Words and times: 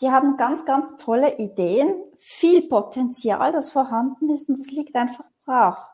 die 0.00 0.10
haben 0.10 0.36
ganz, 0.36 0.64
ganz 0.64 0.96
tolle 0.96 1.38
Ideen, 1.38 1.94
viel 2.16 2.68
Potenzial, 2.68 3.52
das 3.52 3.70
vorhanden 3.70 4.30
ist 4.30 4.48
und 4.48 4.58
das 4.58 4.70
liegt 4.70 4.96
einfach 4.96 5.24
brach. 5.44 5.90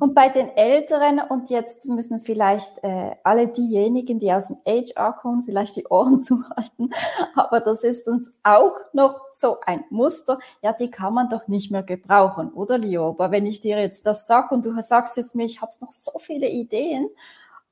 Und 0.00 0.14
bei 0.14 0.28
den 0.28 0.48
Älteren, 0.56 1.20
und 1.20 1.50
jetzt 1.50 1.84
müssen 1.84 2.20
vielleicht 2.20 2.82
äh, 2.82 3.16
alle 3.22 3.48
diejenigen, 3.48 4.18
die 4.18 4.32
aus 4.32 4.48
dem 4.48 4.56
HR 4.66 5.12
kommen, 5.12 5.42
vielleicht 5.42 5.76
die 5.76 5.86
Ohren 5.88 6.20
zuhalten, 6.22 6.90
aber 7.34 7.60
das 7.60 7.84
ist 7.84 8.08
uns 8.08 8.34
auch 8.42 8.72
noch 8.92 9.20
so 9.32 9.58
ein 9.60 9.84
Muster, 9.90 10.38
ja, 10.62 10.72
die 10.72 10.90
kann 10.90 11.14
man 11.14 11.28
doch 11.28 11.48
nicht 11.48 11.70
mehr 11.70 11.82
gebrauchen, 11.82 12.52
oder 12.52 12.78
Leo? 12.78 13.10
Aber 13.10 13.30
wenn 13.30 13.46
ich 13.46 13.60
dir 13.60 13.78
jetzt 13.78 14.06
das 14.06 14.26
sage 14.26 14.54
und 14.54 14.64
du 14.64 14.80
sagst 14.80 15.16
jetzt 15.16 15.34
mir, 15.34 15.44
ich 15.44 15.60
habe 15.60 15.72
noch 15.80 15.92
so 15.92 16.12
viele 16.18 16.48
Ideen 16.48 17.10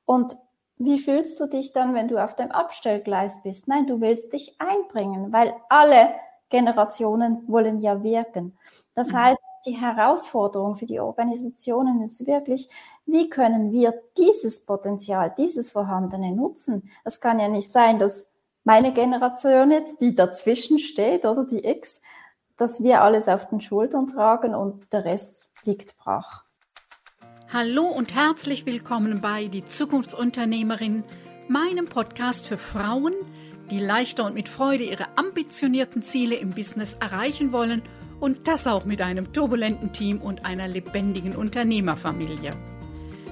und 0.05 0.37
wie 0.83 0.99
fühlst 0.99 1.39
du 1.39 1.47
dich 1.47 1.73
dann, 1.73 1.93
wenn 1.93 2.07
du 2.07 2.17
auf 2.17 2.35
dem 2.35 2.51
Abstellgleis 2.51 3.43
bist? 3.43 3.67
Nein, 3.67 3.85
du 3.85 4.01
willst 4.01 4.33
dich 4.33 4.55
einbringen, 4.59 5.31
weil 5.31 5.53
alle 5.69 6.09
Generationen 6.49 7.47
wollen 7.47 7.79
ja 7.79 8.03
wirken. 8.03 8.57
Das 8.95 9.11
mhm. 9.11 9.17
heißt, 9.17 9.41
die 9.65 9.79
Herausforderung 9.79 10.75
für 10.75 10.87
die 10.87 10.99
Organisationen 10.99 12.01
ist 12.01 12.25
wirklich, 12.25 12.67
wie 13.05 13.29
können 13.29 13.71
wir 13.71 13.93
dieses 14.17 14.65
Potenzial, 14.65 15.33
dieses 15.37 15.71
Vorhandene 15.71 16.31
nutzen? 16.31 16.89
Es 17.03 17.19
kann 17.19 17.39
ja 17.39 17.47
nicht 17.47 17.71
sein, 17.71 17.99
dass 17.99 18.27
meine 18.63 18.91
Generation 18.91 19.69
jetzt, 19.69 20.01
die 20.01 20.15
dazwischen 20.15 20.79
steht 20.79 21.25
oder 21.25 21.45
die 21.45 21.63
X, 21.63 22.01
dass 22.57 22.81
wir 22.81 23.01
alles 23.01 23.27
auf 23.27 23.49
den 23.49 23.61
Schultern 23.61 24.07
tragen 24.07 24.55
und 24.55 24.91
der 24.91 25.05
Rest 25.05 25.49
liegt 25.63 25.95
brach. 25.97 26.43
Hallo 27.53 27.83
und 27.83 28.15
herzlich 28.15 28.65
willkommen 28.65 29.19
bei 29.19 29.47
Die 29.47 29.65
Zukunftsunternehmerin, 29.65 31.03
meinem 31.49 31.85
Podcast 31.85 32.47
für 32.47 32.57
Frauen, 32.57 33.11
die 33.69 33.79
leichter 33.79 34.25
und 34.25 34.35
mit 34.35 34.47
Freude 34.47 34.85
ihre 34.85 35.17
ambitionierten 35.17 36.01
Ziele 36.01 36.35
im 36.35 36.51
Business 36.51 36.93
erreichen 37.01 37.51
wollen 37.51 37.81
und 38.21 38.47
das 38.47 38.67
auch 38.67 38.85
mit 38.85 39.01
einem 39.01 39.33
turbulenten 39.33 39.91
Team 39.91 40.21
und 40.21 40.45
einer 40.45 40.69
lebendigen 40.69 41.35
Unternehmerfamilie. 41.35 42.53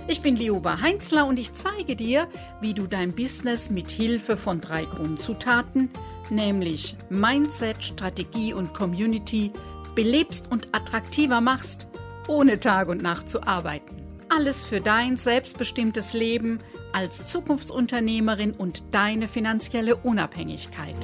Ich 0.09 0.21
bin 0.21 0.35
Leoba 0.35 0.81
Heinzler 0.81 1.25
und 1.25 1.39
ich 1.39 1.53
zeige 1.53 1.95
dir, 1.95 2.27
wie 2.59 2.73
du 2.73 2.87
dein 2.87 3.13
Business 3.13 3.69
mit 3.69 3.89
Hilfe 3.89 4.35
von 4.35 4.59
drei 4.59 4.83
Grundzutaten, 4.83 5.91
nämlich 6.29 6.97
Mindset, 7.09 7.81
Strategie 7.81 8.53
und 8.53 8.73
Community, 8.73 9.53
belebst 9.95 10.51
und 10.51 10.67
attraktiver 10.73 11.39
machst, 11.39 11.87
ohne 12.27 12.59
Tag 12.59 12.89
und 12.89 13.01
Nacht 13.01 13.29
zu 13.29 13.43
arbeiten. 13.43 13.98
Alles 14.31 14.63
für 14.63 14.79
dein 14.79 15.17
selbstbestimmtes 15.17 16.13
Leben 16.13 16.59
als 16.93 17.25
Zukunftsunternehmerin 17.25 18.51
und 18.51 18.83
deine 18.91 19.27
finanzielle 19.27 19.95
Unabhängigkeit. 19.95 20.95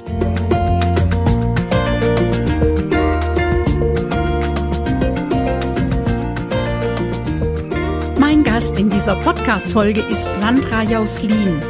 Mein 8.20 8.44
Gast 8.44 8.78
in 8.78 8.90
dieser 8.90 9.16
Podcast-Folge 9.16 10.02
ist 10.02 10.36
Sandra 10.36 10.84
Jauslin. 10.84 11.60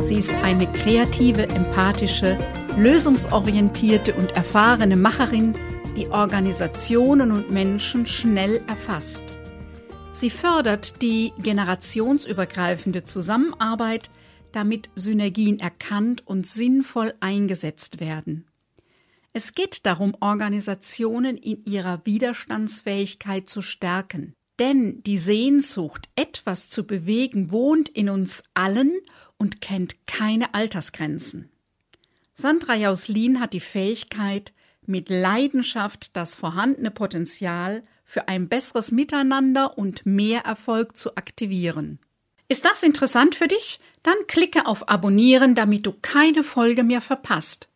Sie 0.00 0.16
ist 0.16 0.32
eine 0.42 0.66
kreative, 0.72 1.42
empathische, 1.50 2.38
lösungsorientierte 2.78 4.14
und 4.14 4.34
erfahrene 4.36 4.96
Macherin, 4.96 5.52
die 5.96 6.08
Organisationen 6.08 7.30
und 7.30 7.50
Menschen 7.50 8.06
schnell 8.06 8.62
erfasst. 8.66 9.34
Sie 10.14 10.30
fördert 10.30 11.02
die 11.02 11.32
generationsübergreifende 11.42 13.02
Zusammenarbeit, 13.02 14.10
damit 14.52 14.88
Synergien 14.94 15.58
erkannt 15.58 16.24
und 16.24 16.46
sinnvoll 16.46 17.14
eingesetzt 17.18 17.98
werden. 17.98 18.46
Es 19.32 19.54
geht 19.54 19.84
darum, 19.86 20.16
Organisationen 20.20 21.36
in 21.36 21.64
ihrer 21.64 22.00
Widerstandsfähigkeit 22.06 23.50
zu 23.50 23.60
stärken. 23.60 24.34
Denn 24.60 25.02
die 25.02 25.18
Sehnsucht, 25.18 26.08
etwas 26.14 26.68
zu 26.68 26.86
bewegen, 26.86 27.50
wohnt 27.50 27.88
in 27.88 28.08
uns 28.08 28.44
allen 28.54 28.92
und 29.36 29.60
kennt 29.60 30.06
keine 30.06 30.54
Altersgrenzen. 30.54 31.50
Sandra 32.34 32.76
Jauslin 32.76 33.40
hat 33.40 33.52
die 33.52 33.58
Fähigkeit, 33.58 34.52
mit 34.86 35.08
Leidenschaft 35.08 36.16
das 36.16 36.36
vorhandene 36.36 36.92
Potenzial 36.92 37.82
für 38.04 38.28
ein 38.28 38.48
besseres 38.48 38.92
Miteinander 38.92 39.78
und 39.78 40.06
mehr 40.06 40.42
Erfolg 40.42 40.96
zu 40.96 41.16
aktivieren. 41.16 41.98
Ist 42.48 42.64
das 42.64 42.82
interessant 42.82 43.34
für 43.34 43.48
dich? 43.48 43.80
Dann 44.02 44.14
klicke 44.28 44.66
auf 44.66 44.88
Abonnieren, 44.88 45.54
damit 45.54 45.86
du 45.86 45.94
keine 46.02 46.44
Folge 46.44 46.84
mehr 46.84 47.00
verpasst. 47.00 47.68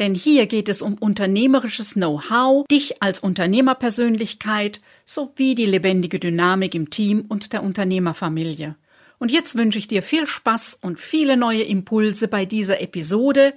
Denn 0.00 0.14
hier 0.14 0.46
geht 0.46 0.68
es 0.68 0.82
um 0.82 0.94
unternehmerisches 0.94 1.94
Know-how, 1.94 2.66
dich 2.68 3.02
als 3.02 3.20
Unternehmerpersönlichkeit 3.20 4.80
sowie 5.04 5.54
die 5.54 5.66
lebendige 5.66 6.18
Dynamik 6.18 6.74
im 6.74 6.90
Team 6.90 7.26
und 7.28 7.52
der 7.52 7.62
Unternehmerfamilie. 7.62 8.76
Und 9.18 9.30
jetzt 9.30 9.56
wünsche 9.56 9.78
ich 9.78 9.86
dir 9.86 10.02
viel 10.02 10.26
Spaß 10.26 10.78
und 10.80 10.98
viele 10.98 11.36
neue 11.36 11.62
Impulse 11.62 12.26
bei 12.26 12.46
dieser 12.46 12.80
Episode, 12.80 13.52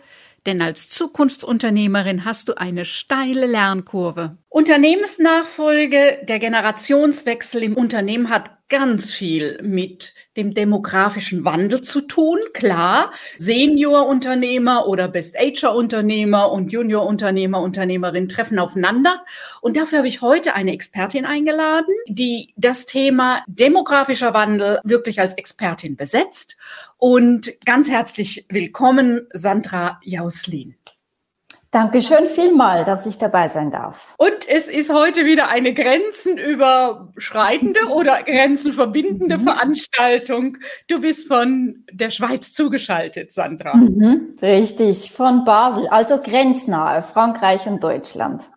denn 0.46 0.62
als 0.62 0.90
Zukunftsunternehmerin 0.90 2.26
hast 2.26 2.50
du 2.50 2.58
eine 2.58 2.86
steile 2.86 3.46
Lernkurve. 3.46 4.38
Unternehmensnachfolge, 4.50 6.20
der 6.24 6.40
Generationswechsel 6.40 7.64
im 7.64 7.76
Unternehmen 7.76 8.30
hat 8.30 8.52
ganz 8.74 9.14
viel 9.14 9.60
mit 9.62 10.16
dem 10.36 10.56
demografischen 10.56 11.46
Wandel 11.46 11.82
zu 11.82 12.02
tun. 12.02 12.40
Klar, 12.54 13.12
Senior-Unternehmer 13.38 14.88
oder 14.88 15.10
Best-Ager-Unternehmer 15.10 16.52
und 16.52 16.74
Junior-Unternehmer, 16.74 17.62
Unternehmerin 17.62 18.30
treffen 18.30 18.58
aufeinander. 18.58 19.24
Und 19.62 19.78
dafür 19.78 20.00
habe 20.00 20.08
ich 20.08 20.24
heute 20.24 20.56
eine 20.56 20.74
Expertin 20.74 21.26
eingeladen, 21.26 21.94
die 22.08 22.52
das 22.58 22.88
Thema 22.88 23.44
demografischer 23.46 24.34
Wandel 24.34 24.80
wirklich 24.84 25.20
als 25.20 25.36
Expertin 25.36 25.96
besetzt. 25.96 26.58
Und 26.98 27.54
ganz 27.66 27.92
herzlich 27.92 28.48
willkommen, 28.50 29.28
Sandra 29.34 30.00
Jauslin. 30.04 30.74
Dankeschön 31.74 32.28
vielmal, 32.28 32.86
dass 32.86 33.06
ich 33.08 33.18
dabei 33.18 33.50
sein 33.50 33.72
darf. 33.72 34.14
Und 34.20 34.48
es 34.48 34.70
ist 34.70 34.94
heute 34.94 35.26
wieder 35.26 35.48
eine 35.48 35.74
grenzenüberschreitende 35.74 37.80
oder 37.96 38.22
grenzenverbindende 38.22 39.40
mhm. 39.40 39.42
Veranstaltung. 39.42 40.60
Du 40.88 41.02
bist 41.02 41.28
von 41.28 41.84
der 41.92 42.12
Schweiz 42.12 42.54
zugeschaltet, 42.54 43.32
Sandra. 43.32 43.76
Mhm, 43.76 44.38
richtig, 44.40 45.12
von 45.12 45.46
Basel, 45.46 45.88
also 45.88 46.22
grenznahe, 46.22 47.02
Frankreich 47.02 47.66
und 47.66 47.84
Deutschland. 47.84 48.52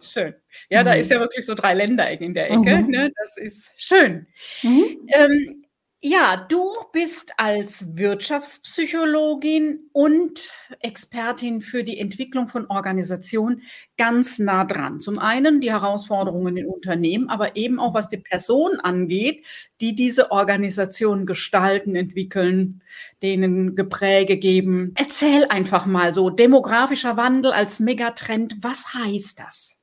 Schön. 0.00 0.32
Ja, 0.70 0.80
mhm. 0.80 0.86
da 0.86 0.94
ist 0.94 1.10
ja 1.10 1.20
wirklich 1.20 1.44
so 1.44 1.54
drei 1.54 1.74
Länderecken 1.74 2.24
in 2.24 2.32
der 2.32 2.50
Ecke. 2.50 2.78
Mhm. 2.78 2.88
Ne? 2.88 3.12
Das 3.14 3.36
ist 3.36 3.74
schön. 3.76 4.26
Mhm. 4.62 5.06
Ähm, 5.08 5.63
ja, 6.06 6.36
du 6.36 6.70
bist 6.92 7.32
als 7.38 7.96
Wirtschaftspsychologin 7.96 9.88
und 9.92 10.52
Expertin 10.80 11.62
für 11.62 11.82
die 11.82 11.98
Entwicklung 11.98 12.46
von 12.46 12.66
Organisationen 12.66 13.62
ganz 13.96 14.38
nah 14.38 14.66
dran. 14.66 15.00
Zum 15.00 15.18
einen 15.18 15.62
die 15.62 15.72
Herausforderungen 15.72 16.58
in 16.58 16.66
Unternehmen, 16.66 17.30
aber 17.30 17.56
eben 17.56 17.80
auch 17.80 17.94
was 17.94 18.10
die 18.10 18.18
Person 18.18 18.80
angeht, 18.80 19.46
die 19.80 19.94
diese 19.94 20.30
Organisation 20.30 21.24
gestalten, 21.24 21.96
entwickeln, 21.96 22.82
denen 23.22 23.74
Gepräge 23.74 24.36
geben. 24.36 24.92
Erzähl 24.98 25.46
einfach 25.46 25.86
mal 25.86 26.12
so, 26.12 26.28
demografischer 26.28 27.16
Wandel 27.16 27.52
als 27.52 27.80
Megatrend, 27.80 28.56
was 28.60 28.92
heißt 28.92 29.40
das? 29.40 29.78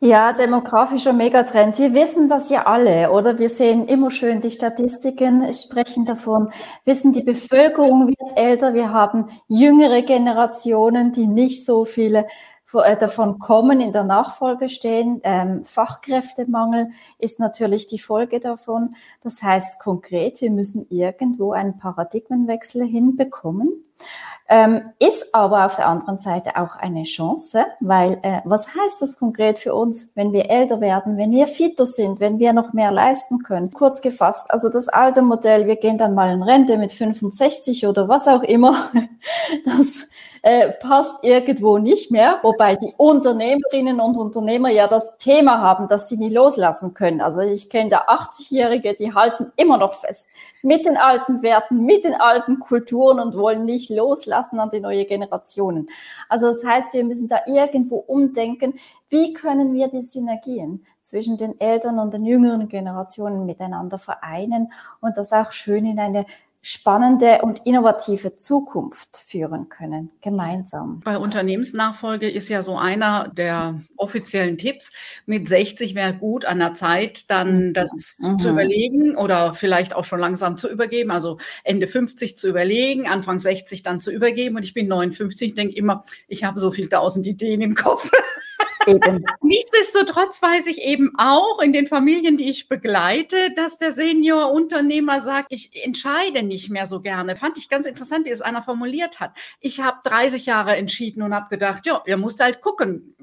Ja, 0.00 0.32
demografischer 0.34 1.14
Megatrend. 1.14 1.78
Wir 1.78 1.94
wissen 1.94 2.28
das 2.28 2.50
ja 2.50 2.66
alle, 2.66 3.10
oder? 3.10 3.38
Wir 3.38 3.48
sehen 3.48 3.86
immer 3.88 4.10
schön 4.10 4.42
die 4.42 4.50
Statistiken 4.50 5.50
sprechen 5.54 6.04
davon. 6.04 6.50
Wissen, 6.84 7.12
die 7.14 7.22
Bevölkerung 7.22 8.06
wird 8.08 8.36
älter. 8.36 8.74
Wir 8.74 8.92
haben 8.92 9.28
jüngere 9.48 10.02
Generationen, 10.02 11.12
die 11.12 11.26
nicht 11.26 11.64
so 11.64 11.84
viele 11.86 12.26
davon 12.72 13.38
kommen, 13.38 13.80
in 13.80 13.92
der 13.92 14.04
Nachfolge 14.04 14.68
stehen. 14.68 15.20
Ähm, 15.22 15.64
Fachkräftemangel 15.64 16.90
ist 17.18 17.38
natürlich 17.38 17.86
die 17.86 17.98
Folge 17.98 18.40
davon. 18.40 18.96
Das 19.22 19.42
heißt 19.42 19.78
konkret, 19.78 20.40
wir 20.40 20.50
müssen 20.50 20.86
irgendwo 20.90 21.52
einen 21.52 21.78
Paradigmenwechsel 21.78 22.84
hinbekommen. 22.84 23.84
Ähm, 24.48 24.92
ist 25.00 25.34
aber 25.34 25.66
auf 25.66 25.74
der 25.74 25.88
anderen 25.88 26.20
Seite 26.20 26.56
auch 26.56 26.76
eine 26.76 27.02
Chance, 27.02 27.66
weil 27.80 28.20
äh, 28.22 28.42
was 28.44 28.68
heißt 28.68 29.02
das 29.02 29.18
konkret 29.18 29.58
für 29.58 29.74
uns, 29.74 30.12
wenn 30.14 30.32
wir 30.32 30.50
älter 30.50 30.80
werden, 30.80 31.16
wenn 31.16 31.32
wir 31.32 31.48
fitter 31.48 31.84
sind, 31.84 32.20
wenn 32.20 32.38
wir 32.38 32.52
noch 32.52 32.72
mehr 32.72 32.92
leisten 32.92 33.42
können? 33.42 33.72
Kurz 33.72 34.02
gefasst, 34.02 34.48
also 34.50 34.68
das 34.68 34.88
alte 34.88 35.22
Modell, 35.22 35.66
wir 35.66 35.74
gehen 35.74 35.98
dann 35.98 36.14
mal 36.14 36.32
in 36.32 36.44
Rente 36.44 36.78
mit 36.78 36.92
65 36.92 37.88
oder 37.88 38.08
was 38.08 38.28
auch 38.28 38.44
immer, 38.44 38.76
das 39.64 40.06
äh, 40.46 40.70
passt 40.70 41.24
irgendwo 41.24 41.78
nicht 41.78 42.12
mehr, 42.12 42.38
wobei 42.42 42.76
die 42.76 42.94
Unternehmerinnen 42.96 43.98
und 43.98 44.16
Unternehmer 44.16 44.70
ja 44.70 44.86
das 44.86 45.18
Thema 45.18 45.60
haben, 45.60 45.88
dass 45.88 46.08
sie 46.08 46.16
nie 46.16 46.32
loslassen 46.32 46.94
können. 46.94 47.20
Also 47.20 47.40
ich 47.40 47.68
kenne 47.68 47.90
da 47.90 48.02
80-Jährige, 48.02 48.94
die 48.94 49.12
halten 49.12 49.50
immer 49.56 49.76
noch 49.76 49.94
fest 49.94 50.28
mit 50.62 50.86
den 50.86 50.96
alten 50.96 51.42
Werten, 51.42 51.84
mit 51.84 52.04
den 52.04 52.14
alten 52.14 52.60
Kulturen 52.60 53.18
und 53.18 53.36
wollen 53.36 53.64
nicht 53.64 53.90
loslassen 53.90 54.60
an 54.60 54.70
die 54.70 54.78
neue 54.78 55.04
Generationen. 55.04 55.88
Also 56.28 56.46
das 56.46 56.64
heißt, 56.64 56.94
wir 56.94 57.02
müssen 57.02 57.28
da 57.28 57.40
irgendwo 57.46 57.96
umdenken, 57.96 58.74
wie 59.08 59.32
können 59.32 59.74
wir 59.74 59.88
die 59.88 60.02
Synergien 60.02 60.84
zwischen 61.02 61.36
den 61.36 61.60
Eltern 61.60 62.00
und 62.00 62.14
den 62.14 62.24
jüngeren 62.24 62.68
Generationen 62.68 63.46
miteinander 63.46 63.98
vereinen 63.98 64.72
und 65.00 65.16
das 65.16 65.32
auch 65.32 65.52
schön 65.52 65.86
in 65.86 66.00
eine 66.00 66.26
spannende 66.68 67.42
und 67.42 67.64
innovative 67.64 68.34
Zukunft 68.34 69.18
führen 69.24 69.68
können, 69.68 70.10
gemeinsam. 70.20 71.00
Bei 71.04 71.16
Unternehmensnachfolge 71.16 72.28
ist 72.28 72.48
ja 72.48 72.60
so 72.60 72.76
einer 72.76 73.28
der 73.28 73.82
offiziellen 73.96 74.58
Tipps, 74.58 74.90
mit 75.26 75.48
60 75.48 75.94
wäre 75.94 76.14
gut 76.14 76.44
an 76.44 76.58
der 76.58 76.74
Zeit, 76.74 77.30
dann 77.30 77.68
mhm. 77.68 77.72
das 77.72 78.18
mhm. 78.18 78.40
zu 78.40 78.50
überlegen 78.50 79.16
oder 79.16 79.54
vielleicht 79.54 79.94
auch 79.94 80.04
schon 80.04 80.18
langsam 80.18 80.56
zu 80.56 80.68
übergeben, 80.68 81.12
also 81.12 81.38
Ende 81.62 81.86
50 81.86 82.36
zu 82.36 82.48
überlegen, 82.48 83.06
Anfang 83.06 83.38
60 83.38 83.84
dann 83.84 84.00
zu 84.00 84.10
übergeben 84.10 84.56
und 84.56 84.64
ich 84.64 84.74
bin 84.74 84.88
59, 84.88 85.54
denke 85.54 85.76
immer, 85.76 86.04
ich 86.26 86.42
habe 86.42 86.58
so 86.58 86.72
viel 86.72 86.88
tausend 86.88 87.28
Ideen 87.28 87.60
im 87.60 87.76
Kopf. 87.76 88.10
Eben. 88.86 89.24
Nichtsdestotrotz 89.42 90.40
weiß 90.40 90.66
ich 90.68 90.80
eben 90.80 91.12
auch 91.18 91.60
in 91.60 91.72
den 91.72 91.86
Familien, 91.86 92.36
die 92.36 92.48
ich 92.48 92.68
begleite, 92.68 93.52
dass 93.54 93.78
der 93.78 93.92
Senior-Unternehmer 93.92 95.20
sagt, 95.20 95.52
ich 95.52 95.84
entscheide 95.84 96.42
nicht 96.42 96.70
mehr 96.70 96.86
so 96.86 97.00
gerne. 97.00 97.36
Fand 97.36 97.58
ich 97.58 97.68
ganz 97.68 97.86
interessant, 97.86 98.26
wie 98.26 98.30
es 98.30 98.42
einer 98.42 98.62
formuliert 98.62 99.18
hat. 99.20 99.36
Ich 99.60 99.80
habe 99.80 99.98
30 100.04 100.46
Jahre 100.46 100.76
entschieden 100.76 101.22
und 101.22 101.34
habe 101.34 101.48
gedacht, 101.48 101.86
ja, 101.86 102.02
ihr 102.06 102.16
müsst 102.16 102.40
halt 102.40 102.60
gucken, 102.60 103.15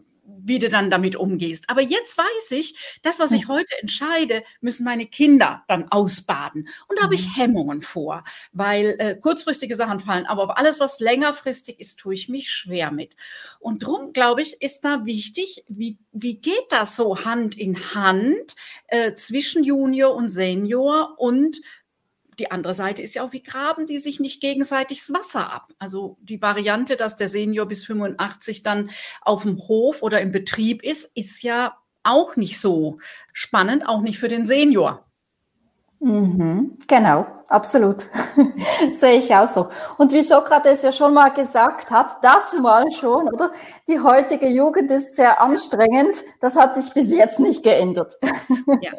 wie 0.45 0.59
du 0.59 0.69
dann 0.69 0.91
damit 0.91 1.15
umgehst. 1.15 1.69
Aber 1.69 1.81
jetzt 1.81 2.17
weiß 2.17 2.51
ich, 2.51 2.75
das, 3.01 3.19
was 3.19 3.31
ich 3.31 3.47
heute 3.47 3.73
entscheide, 3.81 4.43
müssen 4.61 4.83
meine 4.83 5.05
Kinder 5.05 5.63
dann 5.67 5.89
ausbaden. 5.89 6.67
Und 6.87 6.99
da 6.99 7.03
habe 7.03 7.15
ich 7.15 7.27
mhm. 7.27 7.35
Hemmungen 7.35 7.81
vor, 7.81 8.23
weil 8.51 8.95
äh, 8.99 9.15
kurzfristige 9.15 9.75
Sachen 9.75 9.99
fallen. 9.99 10.25
Aber 10.25 10.57
alles, 10.57 10.79
was 10.79 10.99
längerfristig 10.99 11.79
ist, 11.79 11.99
tue 11.99 12.13
ich 12.13 12.29
mich 12.29 12.51
schwer 12.51 12.91
mit. 12.91 13.15
Und 13.59 13.85
drum, 13.85 14.13
glaube 14.13 14.41
ich, 14.41 14.61
ist 14.61 14.81
da 14.81 15.05
wichtig, 15.05 15.63
wie, 15.67 15.99
wie 16.11 16.35
geht 16.35 16.67
das 16.69 16.95
so 16.95 17.25
Hand 17.25 17.57
in 17.57 17.93
Hand 17.95 18.55
äh, 18.87 19.13
zwischen 19.15 19.63
Junior 19.63 20.13
und 20.13 20.29
Senior 20.29 21.15
und 21.17 21.61
die 22.39 22.51
andere 22.51 22.73
Seite 22.73 23.01
ist 23.01 23.15
ja 23.15 23.23
auch, 23.23 23.31
wie 23.31 23.43
graben 23.43 23.87
die 23.87 23.97
sich 23.97 24.19
nicht 24.19 24.41
gegenseitig 24.41 24.99
das 24.99 25.13
Wasser 25.13 25.51
ab? 25.51 25.71
Also 25.79 26.17
die 26.21 26.41
Variante, 26.41 26.95
dass 26.95 27.15
der 27.15 27.27
Senior 27.27 27.65
bis 27.65 27.85
85 27.85 28.63
dann 28.63 28.89
auf 29.21 29.43
dem 29.43 29.57
Hof 29.67 30.01
oder 30.01 30.21
im 30.21 30.31
Betrieb 30.31 30.83
ist, 30.83 31.15
ist 31.15 31.43
ja 31.43 31.77
auch 32.03 32.35
nicht 32.35 32.59
so 32.59 32.99
spannend, 33.31 33.87
auch 33.87 34.01
nicht 34.01 34.19
für 34.19 34.27
den 34.27 34.45
Senior. 34.45 35.05
Mhm, 35.99 36.77
genau, 36.87 37.25
absolut. 37.49 38.07
Sehe 38.93 39.19
ich 39.19 39.33
auch 39.33 39.47
so. 39.47 39.69
Und 39.97 40.11
wie 40.11 40.23
Sokrates 40.23 40.83
ja 40.83 40.91
schon 40.91 41.13
mal 41.13 41.29
gesagt 41.29 41.91
hat, 41.91 42.17
dazu 42.23 42.59
mal 42.59 42.91
schon, 42.91 43.27
oder? 43.33 43.51
Die 43.87 43.99
heutige 43.99 44.47
Jugend 44.47 44.91
ist 44.91 45.15
sehr 45.15 45.41
anstrengend. 45.41 46.23
Das 46.39 46.55
hat 46.55 46.75
sich 46.75 46.93
bis 46.93 47.11
jetzt 47.11 47.39
nicht 47.39 47.63
geändert. 47.63 48.15
Ja. 48.81 48.91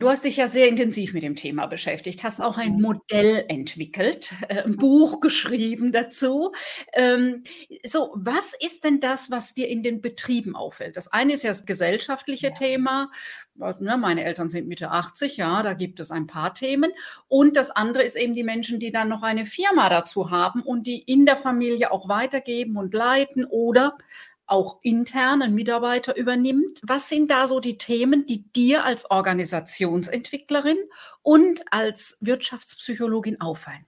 Du 0.00 0.08
hast 0.08 0.24
dich 0.24 0.36
ja 0.36 0.48
sehr 0.48 0.68
intensiv 0.68 1.14
mit 1.14 1.22
dem 1.22 1.36
Thema 1.36 1.66
beschäftigt, 1.66 2.24
hast 2.24 2.40
auch 2.40 2.58
ein 2.58 2.80
Modell 2.80 3.44
entwickelt, 3.48 4.32
äh, 4.48 4.62
ein 4.62 4.76
Buch 4.76 5.20
geschrieben 5.20 5.92
dazu. 5.92 6.52
Ähm, 6.92 7.44
so, 7.84 8.12
was 8.14 8.54
ist 8.54 8.84
denn 8.84 9.00
das, 9.00 9.30
was 9.30 9.54
dir 9.54 9.68
in 9.68 9.82
den 9.82 10.00
Betrieben 10.00 10.56
auffällt? 10.56 10.96
Das 10.96 11.12
eine 11.12 11.34
ist 11.34 11.44
ja 11.44 11.50
das 11.50 11.66
gesellschaftliche 11.66 12.48
ja. 12.48 12.54
Thema, 12.54 13.10
Ne, 13.54 13.98
meine 13.98 14.24
Eltern 14.24 14.48
sind 14.48 14.66
Mitte 14.66 14.90
80, 14.90 15.36
ja, 15.36 15.62
da 15.62 15.74
gibt 15.74 16.00
es 16.00 16.10
ein 16.10 16.26
paar 16.26 16.54
Themen. 16.54 16.90
Und 17.28 17.56
das 17.56 17.70
andere 17.70 17.81
ist 17.90 18.16
eben 18.16 18.34
die 18.34 18.44
Menschen, 18.44 18.78
die 18.78 18.92
dann 18.92 19.08
noch 19.08 19.22
eine 19.22 19.44
Firma 19.44 19.88
dazu 19.88 20.30
haben 20.30 20.62
und 20.62 20.86
die 20.86 20.98
in 20.98 21.26
der 21.26 21.36
Familie 21.36 21.90
auch 21.90 22.08
weitergeben 22.08 22.76
und 22.76 22.94
leiten 22.94 23.44
oder 23.44 23.98
auch 24.46 24.78
internen 24.82 25.54
Mitarbeiter 25.54 26.16
übernimmt. 26.16 26.80
Was 26.82 27.08
sind 27.08 27.30
da 27.30 27.48
so 27.48 27.60
die 27.60 27.78
Themen, 27.78 28.26
die 28.26 28.42
dir 28.52 28.84
als 28.84 29.10
Organisationsentwicklerin 29.10 30.78
und 31.22 31.64
als 31.70 32.18
Wirtschaftspsychologin 32.20 33.40
auffallen? 33.40 33.86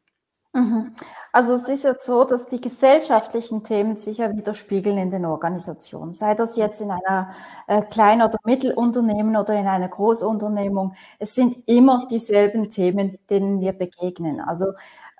Mhm. 0.54 0.94
Also 1.32 1.54
es 1.54 1.68
ist 1.68 1.82
jetzt 1.82 2.06
so, 2.06 2.22
dass 2.22 2.46
die 2.46 2.60
gesellschaftlichen 2.60 3.64
Themen 3.64 3.96
sich 3.96 4.18
ja 4.18 4.32
widerspiegeln 4.36 4.96
in 4.98 5.10
den 5.10 5.24
Organisationen. 5.24 6.10
Sei 6.10 6.34
das 6.36 6.56
jetzt 6.56 6.80
in 6.80 6.92
einer 6.92 7.34
äh, 7.66 7.82
Klein- 7.82 8.22
oder 8.22 8.38
Mittelunternehmen 8.44 9.36
oder 9.36 9.54
in 9.54 9.66
einer 9.66 9.88
Großunternehmung. 9.88 10.94
Es 11.18 11.34
sind 11.34 11.56
immer 11.66 12.06
dieselben 12.08 12.68
Themen, 12.68 13.18
denen 13.30 13.60
wir 13.60 13.72
begegnen. 13.72 14.40
Also 14.40 14.66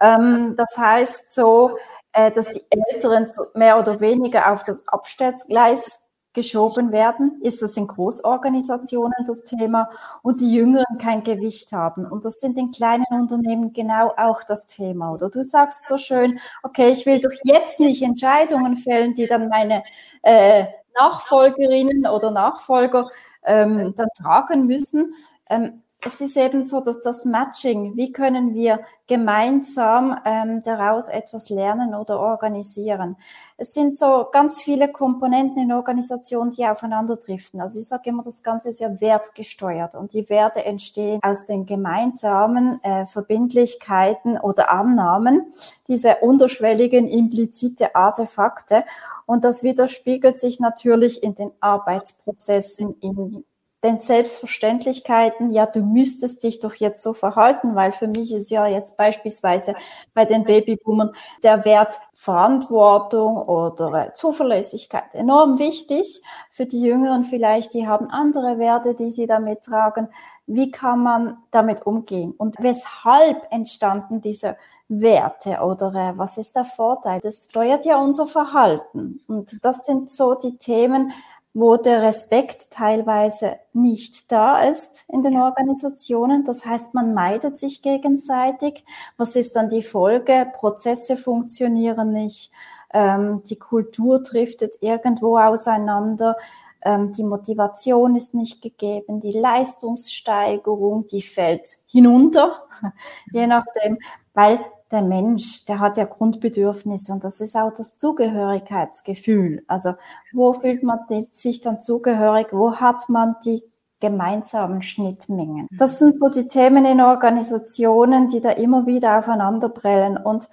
ähm, 0.01 0.55
das 0.57 0.79
heißt 0.79 1.35
so, 1.35 1.79
äh, 2.13 2.31
dass 2.31 2.51
die 2.51 2.63
Älteren 2.71 3.27
so 3.27 3.47
mehr 3.55 3.81
oder 3.81 3.99
weniger 4.01 4.53
auf 4.53 4.63
das 4.63 4.87
Abstellgleis 4.87 6.01
geschoben 6.35 6.93
werden, 6.93 7.41
ist 7.41 7.63
das 7.63 7.77
in 7.77 7.87
Großorganisationen 7.87 9.25
das 9.27 9.45
Thema 9.45 9.89
und 10.23 10.41
die 10.41 10.53
Jüngeren 10.53 10.99
kein 10.99 11.23
Gewicht 11.23 11.73
haben. 11.73 12.05
Und 12.05 12.25
das 12.25 12.41
sind 12.41 12.59
in 12.59 12.73
kleinen 12.73 13.07
Unternehmen 13.11 13.73
genau 13.73 14.13
auch 14.17 14.43
das 14.43 14.67
Thema. 14.67 15.13
Oder 15.13 15.31
du 15.31 15.43
sagst 15.43 15.87
so 15.87 15.97
schön, 15.97 16.39
okay, 16.63 16.91
ich 16.91 17.07
will 17.07 17.21
doch 17.21 17.33
jetzt 17.45 17.81
nicht 17.81 18.03
Entscheidungen 18.03 18.77
fällen, 18.77 19.15
die 19.15 19.27
dann 19.27 19.49
meine 19.49 19.85
äh, 20.23 20.67
Nachfolgerinnen 20.99 22.07
oder 22.07 22.31
Nachfolger 22.31 23.09
ähm, 23.45 23.95
dann 23.97 24.09
tragen 24.17 24.67
müssen. 24.67 25.15
Ähm, 25.49 25.84
es 26.07 26.21
ist 26.21 26.37
eben 26.37 26.67
so, 26.67 26.81
dass 26.81 27.01
das 27.03 27.25
Matching, 27.25 27.97
wie 27.97 28.13
können 28.13 28.55
wir 28.55 28.81
gemeinsam 29.07 30.19
ähm, 30.25 30.63
daraus 30.63 31.09
etwas 31.09 31.49
lernen 31.49 31.95
oder 31.95 32.21
organisieren. 32.21 33.17
Es 33.57 33.75
sind 33.75 33.99
so 33.99 34.27
ganz 34.31 34.61
viele 34.61 34.91
Komponenten 34.91 35.63
in 35.63 35.73
Organisationen, 35.73 36.51
die 36.51 36.67
aufeinanderdriften. 36.67 37.61
Also 37.61 37.79
ich 37.79 37.87
sage 37.87 38.11
immer, 38.11 38.23
das 38.23 38.43
Ganze 38.43 38.71
ist 38.71 38.81
ja 38.81 39.01
wertgesteuert 39.01 39.95
und 39.95 40.13
die 40.13 40.29
Werte 40.29 40.65
entstehen 40.65 41.21
aus 41.23 41.47
den 41.47 41.67
gemeinsamen 41.67 42.83
äh, 42.83 43.07
Verbindlichkeiten 43.07 44.39
oder 44.39 44.71
Annahmen, 44.71 45.53
diese 45.89 46.17
unterschwelligen 46.17 47.09
implizite 47.09 47.95
Artefakte. 47.95 48.85
Und 49.27 49.45
das 49.45 49.63
widerspiegelt 49.63 50.39
sich 50.39 50.61
natürlich 50.61 51.23
in 51.23 51.35
den 51.35 51.53
Arbeitsprozessen, 51.61 52.97
in 53.01 53.45
den 53.85 54.01
Selbstverständlichkeiten, 54.01 55.53
ja, 55.53 55.67
du 55.67 55.85
müsstest 55.85 56.43
dich 56.43 56.59
doch 56.59 56.75
jetzt 56.75 57.03
so 57.03 57.13
verhalten, 57.13 57.75
weil 57.75 57.93
für 57.93 58.09
mich 58.09 58.33
ist 58.33 58.51
ja 58.51 58.67
jetzt 58.67 58.97
beispielsweise 58.97 59.75
bei 60.15 60.25
den 60.25 60.45
Babyboomern 60.45 61.13
der 61.43 61.65
Wert 61.65 62.01
Verantwortung 62.15 63.37
oder 63.37 64.15
Zuverlässigkeit 64.15 65.15
enorm 65.15 65.59
wichtig. 65.59 66.23
Für 66.51 66.65
die 66.65 66.81
Jüngeren 66.81 67.25
vielleicht, 67.25 67.75
die 67.75 67.87
haben 67.87 68.09
andere 68.09 68.59
Werte, 68.59 68.95
die 68.95 69.11
sie 69.11 69.27
damit 69.27 69.63
tragen. 69.63 70.09
Wie 70.47 70.71
kann 70.71 71.03
man 71.03 71.37
damit 71.51 71.85
umgehen? 71.87 72.33
Und 72.37 72.57
weshalb 72.61 73.47
entstanden 73.51 74.23
diese 74.23 74.57
Werte 74.89 75.61
oder 75.61 75.95
äh, 75.95 76.19
was 76.19 76.39
ist 76.39 76.57
der 76.57 76.65
Vorteil? 76.65 77.21
Das 77.21 77.45
steuert 77.51 77.85
ja 77.85 77.99
unser 77.99 78.27
Verhalten. 78.27 79.21
Und 79.27 79.65
das 79.65 79.85
sind 79.85 80.11
so 80.11 80.35
die 80.35 80.57
Themen, 80.57 81.13
wo 81.55 81.77
der 81.77 82.03
Respekt 82.03 82.71
teilweise 82.71 83.59
nicht 83.73 84.33
da 84.33 84.63
ist 84.63 85.05
in 85.09 85.23
den 85.23 85.37
Organisationen. 85.37 86.45
Das 86.45 86.67
heißt, 86.67 86.95
man 86.95 87.15
meidet 87.15 87.57
sich 87.57 87.81
gegenseitig. 87.81 88.85
Was 89.17 89.37
ist 89.37 89.55
dann 89.55 89.71
die 89.71 89.85
Folge? 89.85 90.49
Prozesse 90.53 91.17
funktionieren 91.17 92.13
nicht. 92.13 92.51
Ähm, 92.93 93.43
die 93.49 93.59
Kultur 93.59 94.21
driftet 94.21 94.79
irgendwo 94.81 95.39
auseinander. 95.39 96.37
Ähm, 96.83 97.13
die 97.13 97.25
Motivation 97.25 98.17
ist 98.17 98.35
nicht 98.35 98.61
gegeben. 98.61 99.21
Die 99.21 99.31
Leistungssteigerung, 99.31 101.07
die 101.07 101.23
fällt 101.23 101.69
hinunter, 101.87 102.65
je 103.33 103.47
nachdem, 103.47 103.99
weil 104.35 104.59
der 104.95 105.03
Mensch, 105.03 105.67
der 105.67 105.81
hat 105.81 105.99
ja 105.99 106.05
Grundbedürfnisse 106.05 107.13
und 107.13 107.25
das 107.25 107.41
ist 107.41 107.57
auch 107.57 107.73
das 107.75 107.97
Zugehörigkeitsgefühl. 107.97 109.63
Also 109.67 109.95
wo 110.33 110.55
fühlt 110.55 110.83
man 110.83 111.01
sich 111.33 111.61
dann 111.61 111.83
zugehörig? 111.83 112.49
Wo 112.53 112.77
hat 112.77 113.09
man 113.09 113.37
die 113.45 113.63
gemeinsamen 114.01 114.81
Schnittmengen? 114.81 115.69
Das 115.77 115.99
sind 115.99 116.19
so 116.19 116.29
die 116.29 116.47
Themen 116.47 116.85
in 116.85 117.01
Organisationen, 117.01 118.29
die 118.29 118.41
da 118.41 118.51
immer 118.51 118.87
wieder 118.87 119.19
aufeinanderprellen 119.19 120.17
und 120.17 120.49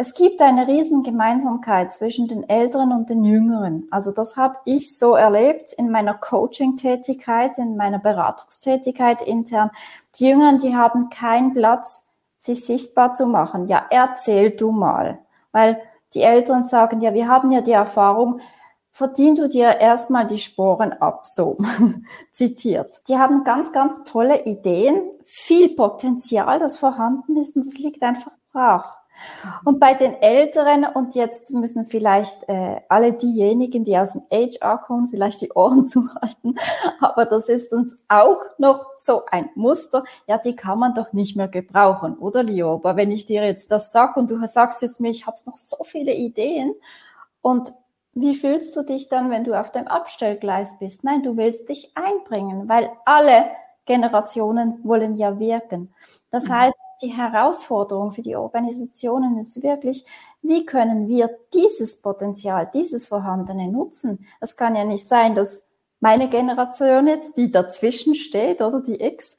es 0.00 0.14
gibt 0.14 0.40
eine 0.40 0.68
riesen 0.68 1.02
Gemeinsamkeit 1.02 1.92
zwischen 1.92 2.28
den 2.28 2.48
Älteren 2.48 2.92
und 2.92 3.10
den 3.10 3.24
Jüngeren. 3.24 3.88
Also 3.90 4.12
das 4.12 4.36
habe 4.36 4.56
ich 4.64 4.96
so 4.96 5.16
erlebt 5.16 5.72
in 5.72 5.90
meiner 5.90 6.14
Coaching-Tätigkeit, 6.14 7.58
in 7.58 7.76
meiner 7.76 7.98
Beratungstätigkeit 7.98 9.22
intern. 9.22 9.72
Die 10.14 10.28
Jüngeren, 10.28 10.60
die 10.60 10.76
haben 10.76 11.10
keinen 11.10 11.52
Platz 11.52 12.07
sich 12.38 12.64
sichtbar 12.64 13.12
zu 13.12 13.26
machen. 13.26 13.66
Ja, 13.66 13.84
erzähl 13.90 14.50
du 14.50 14.70
mal. 14.70 15.18
Weil 15.52 15.80
die 16.14 16.22
Eltern 16.22 16.64
sagen, 16.64 17.00
ja, 17.00 17.12
wir 17.12 17.28
haben 17.28 17.52
ja 17.52 17.60
die 17.60 17.72
Erfahrung, 17.72 18.40
verdien 18.92 19.36
du 19.36 19.48
dir 19.48 19.78
erstmal 19.78 20.26
die 20.26 20.38
Sporen 20.38 20.92
ab, 20.92 21.26
so 21.26 21.56
zitiert. 22.32 23.02
Die 23.08 23.16
haben 23.16 23.44
ganz, 23.44 23.72
ganz 23.72 24.02
tolle 24.10 24.44
Ideen, 24.44 25.02
viel 25.22 25.76
Potenzial, 25.76 26.58
das 26.58 26.78
vorhanden 26.78 27.36
ist 27.36 27.56
und 27.56 27.66
das 27.66 27.78
liegt 27.78 28.02
einfach 28.02 28.32
brach. 28.50 28.97
Und 29.64 29.80
bei 29.80 29.94
den 29.94 30.14
Älteren, 30.14 30.84
und 30.84 31.14
jetzt 31.14 31.50
müssen 31.50 31.84
vielleicht 31.84 32.48
äh, 32.48 32.80
alle 32.88 33.12
diejenigen, 33.12 33.84
die 33.84 33.96
aus 33.96 34.12
dem 34.12 34.22
HR 34.30 34.78
kommen, 34.78 35.08
vielleicht 35.08 35.40
die 35.40 35.52
Ohren 35.52 35.84
zuhalten, 35.86 36.56
aber 37.00 37.24
das 37.24 37.48
ist 37.48 37.72
uns 37.72 38.02
auch 38.08 38.38
noch 38.58 38.86
so 38.96 39.24
ein 39.26 39.50
Muster, 39.54 40.04
ja, 40.26 40.38
die 40.38 40.56
kann 40.56 40.78
man 40.78 40.94
doch 40.94 41.12
nicht 41.12 41.36
mehr 41.36 41.48
gebrauchen, 41.48 42.16
oder 42.18 42.42
Leo? 42.42 42.74
Aber 42.74 42.96
wenn 42.96 43.10
ich 43.10 43.26
dir 43.26 43.44
jetzt 43.44 43.70
das 43.70 43.92
sage 43.92 44.20
und 44.20 44.30
du 44.30 44.46
sagst 44.46 44.82
jetzt 44.82 45.00
mir, 45.00 45.10
ich 45.10 45.26
habe 45.26 45.36
noch 45.46 45.56
so 45.56 45.82
viele 45.84 46.14
Ideen 46.14 46.74
und 47.42 47.72
wie 48.14 48.34
fühlst 48.34 48.74
du 48.74 48.82
dich 48.82 49.08
dann, 49.08 49.30
wenn 49.30 49.44
du 49.44 49.58
auf 49.58 49.70
dem 49.70 49.86
Abstellgleis 49.86 50.78
bist? 50.78 51.04
Nein, 51.04 51.22
du 51.22 51.36
willst 51.36 51.68
dich 51.68 51.92
einbringen, 51.94 52.68
weil 52.68 52.90
alle 53.04 53.44
Generationen 53.84 54.80
wollen 54.82 55.16
ja 55.16 55.38
wirken. 55.38 55.94
Das 56.30 56.48
mhm. 56.48 56.54
heißt, 56.54 56.78
die 57.02 57.08
Herausforderung 57.08 58.10
für 58.10 58.22
die 58.22 58.36
Organisationen 58.36 59.38
ist 59.38 59.62
wirklich, 59.62 60.04
wie 60.42 60.66
können 60.66 61.08
wir 61.08 61.30
dieses 61.54 62.00
Potenzial, 62.00 62.70
dieses 62.72 63.06
Vorhandene 63.06 63.68
nutzen? 63.68 64.26
Es 64.40 64.56
kann 64.56 64.74
ja 64.74 64.84
nicht 64.84 65.06
sein, 65.06 65.34
dass 65.34 65.64
meine 66.00 66.28
Generation 66.28 67.06
jetzt, 67.06 67.36
die 67.36 67.50
dazwischen 67.50 68.14
steht 68.14 68.60
oder 68.60 68.80
die 68.80 69.00
X, 69.00 69.36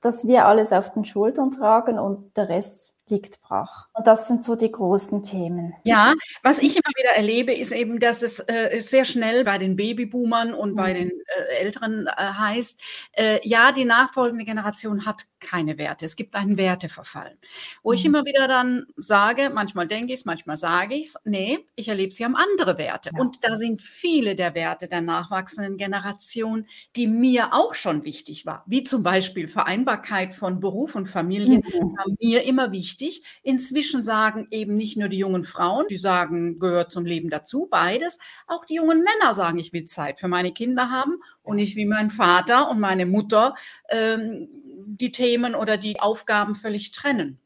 dass 0.00 0.26
wir 0.26 0.46
alles 0.46 0.72
auf 0.72 0.92
den 0.92 1.04
Schultern 1.04 1.50
tragen 1.50 1.98
und 1.98 2.36
der 2.36 2.48
Rest 2.48 2.92
liegt 3.08 3.40
brach. 3.40 3.88
Und 3.94 4.06
das 4.06 4.26
sind 4.26 4.44
so 4.44 4.56
die 4.56 4.70
großen 4.70 5.22
Themen. 5.22 5.74
Ja, 5.84 6.12
was 6.42 6.58
ich 6.58 6.76
immer 6.76 6.92
wieder 6.96 7.10
erlebe, 7.10 7.54
ist 7.54 7.72
eben, 7.72 8.00
dass 8.00 8.22
es 8.22 8.40
äh, 8.40 8.80
sehr 8.80 9.04
schnell 9.04 9.44
bei 9.44 9.58
den 9.58 9.76
Babyboomern 9.76 10.54
und 10.54 10.72
mhm. 10.72 10.76
bei 10.76 10.92
den 10.92 11.10
äh, 11.10 11.54
Älteren 11.60 12.06
äh, 12.08 12.10
heißt, 12.16 12.80
äh, 13.12 13.48
ja, 13.48 13.70
die 13.70 13.84
nachfolgende 13.84 14.44
Generation 14.44 15.06
hat 15.06 15.22
keine 15.38 15.78
Werte. 15.78 16.04
Es 16.04 16.16
gibt 16.16 16.34
einen 16.34 16.58
Werteverfall. 16.58 17.36
Wo 17.82 17.90
mhm. 17.90 17.94
ich 17.94 18.04
immer 18.04 18.24
wieder 18.24 18.48
dann 18.48 18.86
sage, 18.96 19.50
manchmal 19.54 19.86
denke 19.86 20.12
ich 20.12 20.20
es, 20.20 20.24
manchmal 20.24 20.56
sage 20.56 20.94
ich 20.96 21.06
es, 21.06 21.16
nee, 21.24 21.60
ich 21.76 21.88
erlebe, 21.88 22.12
sie 22.12 22.24
haben 22.24 22.36
andere 22.36 22.76
Werte. 22.76 23.10
Ja. 23.14 23.20
Und 23.20 23.44
da 23.44 23.56
sind 23.56 23.80
viele 23.80 24.34
der 24.34 24.54
Werte 24.54 24.88
der 24.88 25.00
nachwachsenden 25.00 25.76
Generation, 25.76 26.66
die 26.96 27.06
mir 27.06 27.54
auch 27.54 27.74
schon 27.74 28.04
wichtig 28.04 28.46
war, 28.46 28.64
wie 28.66 28.82
zum 28.82 29.04
Beispiel 29.04 29.46
Vereinbarkeit 29.46 30.34
von 30.34 30.58
Beruf 30.58 30.96
und 30.96 31.06
Familie, 31.06 31.58
mhm. 31.58 31.96
war 31.96 32.06
mir 32.20 32.42
immer 32.42 32.72
wichtig 32.72 32.95
wichtig. 32.96 33.22
Inzwischen 33.42 34.02
sagen 34.02 34.48
eben 34.50 34.76
nicht 34.76 34.96
nur 34.96 35.08
die 35.08 35.18
jungen 35.18 35.44
Frauen, 35.44 35.86
die 35.88 35.96
sagen, 35.96 36.58
gehört 36.58 36.92
zum 36.92 37.04
Leben 37.04 37.30
dazu, 37.30 37.68
beides. 37.70 38.18
Auch 38.46 38.64
die 38.64 38.76
jungen 38.76 39.02
Männer 39.02 39.34
sagen, 39.34 39.58
ich 39.58 39.72
will 39.72 39.84
Zeit 39.84 40.18
für 40.18 40.28
meine 40.28 40.52
Kinder 40.52 40.90
haben 40.90 41.20
und 41.42 41.56
nicht 41.56 41.76
wie 41.76 41.86
mein 41.86 42.10
Vater 42.10 42.70
und 42.70 42.80
meine 42.80 43.06
Mutter 43.06 43.54
ähm, 43.88 44.48
die 44.86 45.12
Themen 45.12 45.54
oder 45.54 45.76
die 45.76 46.00
Aufgaben 46.00 46.54
völlig 46.54 46.92
trennen. 46.92 47.38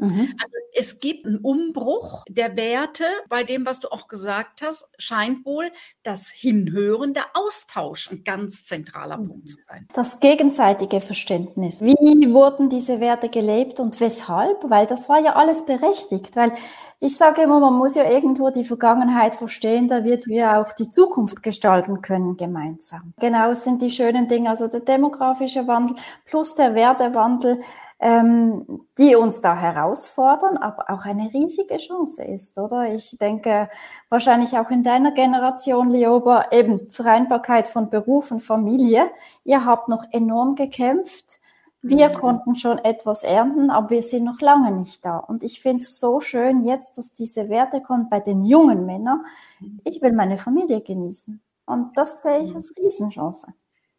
Mhm. 0.00 0.34
Also 0.40 0.52
es 0.74 1.00
gibt 1.00 1.26
einen 1.26 1.38
Umbruch 1.38 2.24
der 2.28 2.56
Werte. 2.56 3.04
Bei 3.28 3.44
dem, 3.44 3.66
was 3.66 3.80
du 3.80 3.88
auch 3.88 4.08
gesagt 4.08 4.62
hast, 4.62 4.88
scheint 4.98 5.44
wohl 5.44 5.70
das 6.02 6.28
Hinhören, 6.28 7.14
der 7.14 7.26
Austausch 7.34 8.10
ein 8.10 8.24
ganz 8.24 8.64
zentraler 8.64 9.18
mhm. 9.18 9.28
Punkt 9.28 9.48
zu 9.48 9.60
sein. 9.60 9.86
Das 9.92 10.20
gegenseitige 10.20 11.00
Verständnis. 11.00 11.80
Wie 11.80 12.32
wurden 12.32 12.68
diese 12.68 13.00
Werte 13.00 13.28
gelebt 13.28 13.80
und 13.80 14.00
weshalb? 14.00 14.58
Weil 14.68 14.86
das 14.86 15.08
war 15.08 15.20
ja 15.20 15.36
alles 15.36 15.66
berechtigt. 15.66 16.36
Weil 16.36 16.52
ich 17.02 17.16
sage 17.16 17.42
immer, 17.42 17.60
man 17.60 17.74
muss 17.74 17.94
ja 17.94 18.10
irgendwo 18.10 18.50
die 18.50 18.64
Vergangenheit 18.64 19.34
verstehen, 19.34 19.88
da 19.88 20.04
wird 20.04 20.26
wir 20.26 20.58
auch 20.58 20.72
die 20.74 20.90
Zukunft 20.90 21.42
gestalten 21.42 22.02
können 22.02 22.36
gemeinsam. 22.36 23.14
Genau 23.18 23.54
sind 23.54 23.80
die 23.80 23.90
schönen 23.90 24.28
Dinge, 24.28 24.50
also 24.50 24.68
der 24.68 24.80
demografische 24.80 25.66
Wandel 25.66 25.96
plus 26.26 26.54
der 26.54 26.74
Wertewandel 26.74 27.60
ähm, 28.00 28.86
die 28.98 29.14
uns 29.14 29.42
da 29.42 29.54
herausfordern, 29.54 30.56
aber 30.56 30.90
auch 30.90 31.04
eine 31.04 31.32
riesige 31.34 31.76
Chance 31.76 32.24
ist, 32.24 32.56
oder? 32.58 32.92
Ich 32.94 33.18
denke, 33.18 33.68
wahrscheinlich 34.08 34.58
auch 34.58 34.70
in 34.70 34.82
deiner 34.82 35.12
Generation, 35.12 35.90
Leoba, 35.90 36.46
eben 36.50 36.90
Vereinbarkeit 36.90 37.68
von 37.68 37.90
Beruf 37.90 38.30
und 38.30 38.40
Familie. 38.40 39.10
Ihr 39.44 39.66
habt 39.66 39.88
noch 39.88 40.04
enorm 40.12 40.54
gekämpft. 40.54 41.40
Wir 41.82 42.08
mhm. 42.08 42.12
konnten 42.12 42.56
schon 42.56 42.78
etwas 42.78 43.22
ernten, 43.22 43.70
aber 43.70 43.90
wir 43.90 44.02
sind 44.02 44.24
noch 44.24 44.40
lange 44.40 44.70
nicht 44.70 45.04
da. 45.04 45.18
Und 45.18 45.44
ich 45.44 45.60
finde 45.60 45.82
es 45.82 46.00
so 46.00 46.20
schön 46.20 46.64
jetzt, 46.64 46.96
dass 46.96 47.12
diese 47.12 47.50
Werte 47.50 47.82
kommen 47.82 48.08
bei 48.08 48.20
den 48.20 48.46
jungen 48.46 48.86
Männern. 48.86 49.26
Mhm. 49.60 49.80
Ich 49.84 50.00
will 50.00 50.12
meine 50.12 50.38
Familie 50.38 50.80
genießen. 50.80 51.40
Und 51.66 51.96
das 51.98 52.22
sehe 52.22 52.44
ich 52.44 52.54
als 52.54 52.72
Riesenchance. 52.76 53.46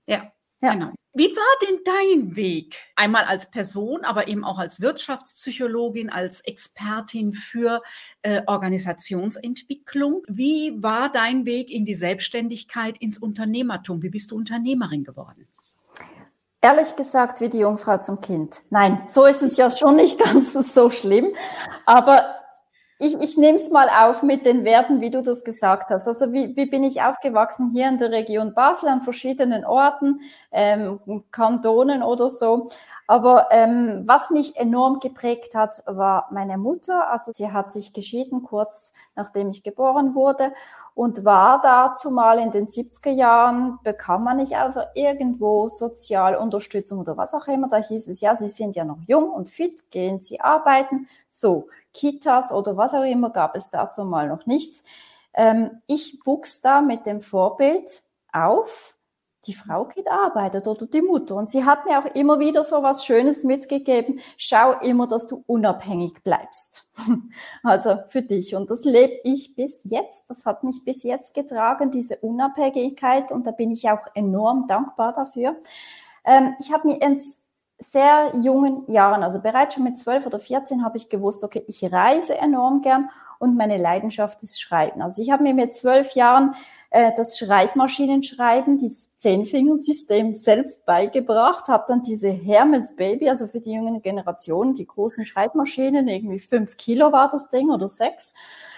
Ja, 0.07 0.23
ja. 0.61 0.73
Genau. 0.73 0.91
Wie 1.13 1.35
war 1.35 1.67
denn 1.67 1.79
dein 1.83 2.35
Weg? 2.37 2.77
Einmal 2.95 3.25
als 3.25 3.51
Person, 3.51 4.05
aber 4.05 4.29
eben 4.29 4.45
auch 4.45 4.59
als 4.59 4.79
Wirtschaftspsychologin, 4.79 6.09
als 6.09 6.39
Expertin 6.39 7.33
für 7.33 7.81
äh, 8.21 8.43
Organisationsentwicklung. 8.47 10.23
Wie 10.29 10.81
war 10.81 11.11
dein 11.11 11.45
Weg 11.45 11.69
in 11.69 11.83
die 11.83 11.95
Selbstständigkeit, 11.95 12.97
ins 12.99 13.17
Unternehmertum? 13.17 14.01
Wie 14.01 14.09
bist 14.09 14.31
du 14.31 14.37
Unternehmerin 14.37 15.03
geworden? 15.03 15.49
Ehrlich 16.61 16.95
gesagt, 16.95 17.41
wie 17.41 17.49
die 17.49 17.59
Jungfrau 17.59 17.97
zum 17.97 18.21
Kind. 18.21 18.61
Nein, 18.69 19.01
so 19.07 19.25
ist 19.25 19.41
es 19.41 19.57
ja 19.57 19.69
schon 19.69 19.97
nicht 19.97 20.17
ganz 20.23 20.53
so 20.53 20.89
schlimm. 20.89 21.35
Aber 21.85 22.40
ich, 23.01 23.19
ich 23.19 23.37
nehme 23.37 23.57
es 23.57 23.71
mal 23.71 23.89
auf 23.89 24.21
mit 24.21 24.45
den 24.45 24.63
Werten, 24.63 25.01
wie 25.01 25.09
du 25.09 25.21
das 25.21 25.43
gesagt 25.43 25.89
hast. 25.89 26.07
Also 26.07 26.31
wie, 26.31 26.55
wie 26.55 26.67
bin 26.67 26.83
ich 26.83 27.01
aufgewachsen 27.01 27.71
hier 27.71 27.89
in 27.89 27.97
der 27.97 28.11
Region 28.11 28.53
Basel 28.53 28.89
an 28.89 29.01
verschiedenen 29.01 29.65
Orten, 29.65 30.21
ähm, 30.51 30.99
Kantonen 31.31 32.03
oder 32.03 32.29
so. 32.29 32.69
Aber 33.07 33.47
ähm, 33.51 34.03
was 34.05 34.29
mich 34.29 34.55
enorm 34.55 34.99
geprägt 34.99 35.55
hat, 35.55 35.83
war 35.87 36.27
meine 36.31 36.57
Mutter. 36.57 37.09
Also 37.11 37.31
sie 37.33 37.51
hat 37.51 37.71
sich 37.71 37.91
geschieden 37.91 38.43
kurz 38.43 38.91
nachdem 39.15 39.49
ich 39.49 39.63
geboren 39.63 40.15
wurde 40.15 40.53
und 40.95 41.23
war 41.25 41.61
dazu 41.61 42.11
mal 42.11 42.39
in 42.39 42.51
den 42.51 42.67
70er 42.67 43.11
Jahren, 43.11 43.79
bekam 43.83 44.23
man 44.23 44.37
nicht 44.37 44.55
einfach 44.55 44.87
irgendwo 44.93 45.69
Sozialunterstützung 45.69 46.99
oder 46.99 47.17
was 47.17 47.33
auch 47.33 47.47
immer. 47.47 47.69
Da 47.69 47.77
hieß 47.77 48.07
es, 48.07 48.21
ja, 48.21 48.35
Sie 48.35 48.49
sind 48.49 48.75
ja 48.75 48.85
noch 48.85 48.99
jung 49.07 49.29
und 49.29 49.49
fit, 49.49 49.89
gehen 49.91 50.19
Sie 50.21 50.39
arbeiten. 50.41 51.07
So, 51.29 51.67
Kitas 51.93 52.51
oder 52.51 52.77
was 52.77 52.93
auch 52.93 53.03
immer 53.03 53.29
gab 53.29 53.55
es 53.55 53.69
dazu 53.69 54.03
mal 54.03 54.27
noch 54.27 54.45
nichts. 54.45 54.83
Ähm, 55.33 55.81
ich 55.87 56.19
wuchs 56.25 56.61
da 56.61 56.81
mit 56.81 57.05
dem 57.05 57.21
Vorbild 57.21 58.03
auf, 58.31 58.97
die 59.47 59.53
Frau 59.53 59.85
geht 59.85 60.07
arbeitet 60.07 60.67
oder 60.67 60.85
die 60.85 61.01
Mutter. 61.01 61.35
Und 61.35 61.49
sie 61.49 61.65
hat 61.65 61.85
mir 61.85 61.99
auch 61.99 62.15
immer 62.15 62.39
wieder 62.39 62.63
so 62.63 62.83
was 62.83 63.05
Schönes 63.05 63.43
mitgegeben. 63.43 64.19
Schau 64.37 64.73
immer, 64.81 65.07
dass 65.07 65.25
du 65.25 65.43
unabhängig 65.47 66.21
bleibst. 66.23 66.87
also 67.63 67.97
für 68.07 68.21
dich. 68.21 68.55
Und 68.55 68.69
das 68.69 68.83
lebe 68.83 69.19
ich 69.23 69.55
bis 69.55 69.81
jetzt. 69.83 70.29
Das 70.29 70.45
hat 70.45 70.63
mich 70.63 70.85
bis 70.85 71.01
jetzt 71.01 71.33
getragen, 71.33 71.89
diese 71.89 72.17
Unabhängigkeit. 72.17 73.31
Und 73.31 73.47
da 73.47 73.51
bin 73.51 73.71
ich 73.71 73.89
auch 73.89 74.07
enorm 74.13 74.67
dankbar 74.67 75.13
dafür. 75.13 75.55
Ähm, 76.23 76.55
ich 76.59 76.71
habe 76.71 76.87
mir 76.87 77.01
sehr 77.81 78.31
jungen 78.35 78.83
Jahren, 78.87 79.23
also 79.23 79.39
bereits 79.39 79.75
schon 79.75 79.83
mit 79.83 79.97
zwölf 79.97 80.25
oder 80.25 80.39
vierzehn, 80.39 80.83
habe 80.83 80.97
ich 80.97 81.09
gewusst, 81.09 81.43
okay, 81.43 81.63
ich 81.67 81.83
reise 81.91 82.37
enorm 82.37 82.81
gern 82.81 83.09
und 83.39 83.57
meine 83.57 83.77
Leidenschaft 83.77 84.43
ist 84.43 84.61
Schreiben. 84.61 85.01
Also 85.01 85.21
ich 85.21 85.31
habe 85.31 85.43
mir 85.43 85.53
mit 85.53 85.75
zwölf 85.75 86.13
Jahren 86.13 86.55
äh, 86.91 87.11
das 87.17 87.37
Schreibmaschinenschreiben, 87.39 88.79
das 88.79 89.10
Zehnfingersystem 89.21 90.33
selbst 90.33 90.83
beigebracht, 90.83 91.67
habe 91.67 91.85
dann 91.87 92.01
diese 92.01 92.29
Hermes 92.29 92.95
Baby, 92.95 93.29
also 93.29 93.45
für 93.45 93.59
die 93.59 93.71
jungen 93.71 94.01
Generationen, 94.01 94.73
die 94.73 94.87
großen 94.87 95.27
Schreibmaschinen, 95.27 96.07
irgendwie 96.07 96.39
fünf 96.39 96.75
Kilo 96.75 97.11
war 97.11 97.29
das 97.29 97.47
Ding 97.49 97.69
oder 97.69 97.87
sechs, 97.87 98.33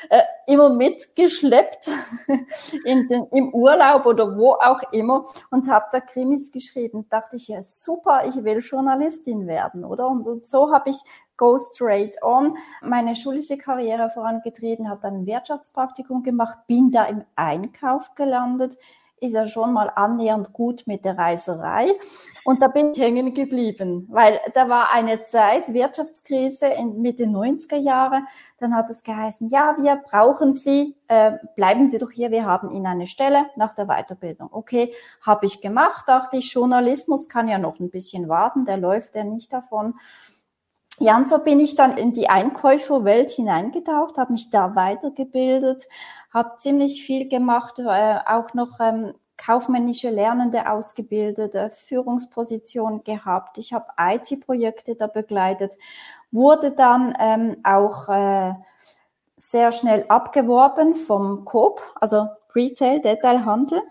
äh, 0.09 0.21
immer 0.45 0.67
mitgeschleppt 0.69 1.89
in 2.83 3.07
den, 3.07 3.25
im 3.31 3.53
Urlaub 3.53 4.05
oder 4.05 4.37
wo 4.37 4.51
auch 4.51 4.81
immer 4.91 5.25
und 5.49 5.69
habe 5.69 5.85
da 5.93 6.01
Krimis 6.01 6.51
geschrieben. 6.51 7.07
Dachte 7.09 7.37
ich, 7.37 7.47
ja 7.47 7.63
super, 7.63 8.23
ich 8.27 8.43
will 8.43 8.59
Journalistin 8.59 9.47
werden, 9.47 9.85
oder? 9.85 10.09
Und, 10.09 10.27
und 10.27 10.45
so 10.45 10.73
habe 10.73 10.89
ich 10.89 10.97
Go 11.37 11.57
Straight 11.57 12.21
On 12.21 12.57
meine 12.81 13.15
schulische 13.15 13.57
Karriere 13.57 14.09
vorangetrieben, 14.09 14.89
habe 14.89 14.99
dann 15.01 15.21
ein 15.21 15.25
Wirtschaftspraktikum 15.25 16.21
gemacht, 16.21 16.59
bin 16.67 16.91
da 16.91 17.05
im 17.05 17.23
Einkauf 17.37 18.13
gelandet, 18.15 18.77
ist 19.23 19.33
ja 19.33 19.47
schon 19.47 19.73
mal 19.73 19.89
annähernd 19.95 20.51
gut 20.51 20.83
mit 20.85 21.05
der 21.05 21.17
Reiserei. 21.17 21.87
Und 22.43 22.61
da 22.61 22.67
bin 22.67 22.91
ich 22.91 22.99
hängen 22.99 23.33
geblieben, 23.33 24.07
weil 24.11 24.39
da 24.53 24.67
war 24.67 24.91
eine 24.91 25.23
Zeit, 25.23 25.73
Wirtschaftskrise 25.73 26.67
in 26.67 27.01
Mitte 27.01 27.23
90er 27.23 27.77
Jahre. 27.77 28.23
Dann 28.59 28.75
hat 28.75 28.89
es 28.89 29.03
geheißen, 29.03 29.47
ja, 29.49 29.77
wir 29.79 29.95
brauchen 29.95 30.53
Sie, 30.53 30.97
äh, 31.07 31.33
bleiben 31.55 31.89
Sie 31.89 31.99
doch 31.99 32.11
hier, 32.11 32.31
wir 32.31 32.45
haben 32.45 32.69
Ihnen 32.69 32.85
eine 32.85 33.07
Stelle 33.07 33.45
nach 33.55 33.73
der 33.73 33.85
Weiterbildung. 33.85 34.49
Okay, 34.51 34.93
habe 35.21 35.45
ich 35.45 35.61
gemacht, 35.61 36.03
dachte 36.07 36.37
ich, 36.37 36.53
Journalismus 36.53 37.29
kann 37.29 37.47
ja 37.47 37.57
noch 37.57 37.79
ein 37.79 37.89
bisschen 37.89 38.27
warten, 38.27 38.65
der 38.65 38.77
läuft 38.77 39.15
ja 39.15 39.23
nicht 39.23 39.53
davon 39.53 39.95
Ja, 40.99 41.17
und 41.17 41.27
so 41.29 41.39
bin 41.43 41.59
ich 41.59 41.75
dann 41.75 41.97
in 41.97 42.13
die 42.13 42.29
Einkäuferwelt 42.29 43.31
hineingetaucht, 43.31 44.17
habe 44.17 44.33
mich 44.33 44.49
da 44.51 44.75
weitergebildet, 44.75 45.87
habe 46.31 46.55
ziemlich 46.57 47.03
viel 47.03 47.27
gemacht, 47.27 47.79
äh, 47.79 48.19
auch 48.27 48.53
noch 48.53 48.79
ähm, 48.79 49.13
kaufmännische 49.37 50.11
Lernende 50.11 50.69
ausgebildet, 50.69 51.55
äh, 51.55 51.69
Führungsposition 51.71 53.03
gehabt. 53.03 53.57
Ich 53.57 53.73
habe 53.73 53.87
IT-Projekte 53.99 54.95
da 54.95 55.07
begleitet, 55.07 55.73
wurde 56.31 56.71
dann 56.71 57.15
ähm, 57.19 57.57
auch 57.63 58.07
äh, 58.09 58.53
sehr 59.37 59.71
schnell 59.71 60.05
abgeworben 60.09 60.95
vom 60.95 61.43
Coop, 61.45 61.81
also 61.99 62.27
Retail, 62.55 63.01
Detailhandel, 63.01 63.81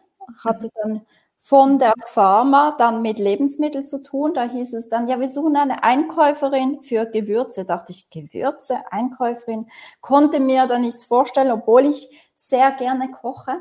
hatte 0.44 0.70
dann 0.82 1.02
von 1.44 1.80
der 1.80 1.92
Pharma 2.06 2.76
dann 2.78 3.02
mit 3.02 3.18
Lebensmitteln 3.18 3.84
zu 3.84 4.00
tun. 4.00 4.32
Da 4.32 4.44
hieß 4.44 4.74
es 4.74 4.88
dann, 4.88 5.08
ja, 5.08 5.18
wir 5.18 5.28
suchen 5.28 5.56
eine 5.56 5.82
Einkäuferin 5.82 6.82
für 6.82 7.04
Gewürze. 7.04 7.64
Da 7.64 7.76
dachte 7.76 7.90
ich, 7.90 8.10
Gewürze, 8.10 8.78
Einkäuferin, 8.92 9.66
konnte 10.00 10.38
mir 10.38 10.68
da 10.68 10.78
nichts 10.78 11.04
vorstellen, 11.04 11.50
obwohl 11.50 11.86
ich 11.86 12.08
sehr 12.36 12.70
gerne 12.70 13.10
koche. 13.10 13.56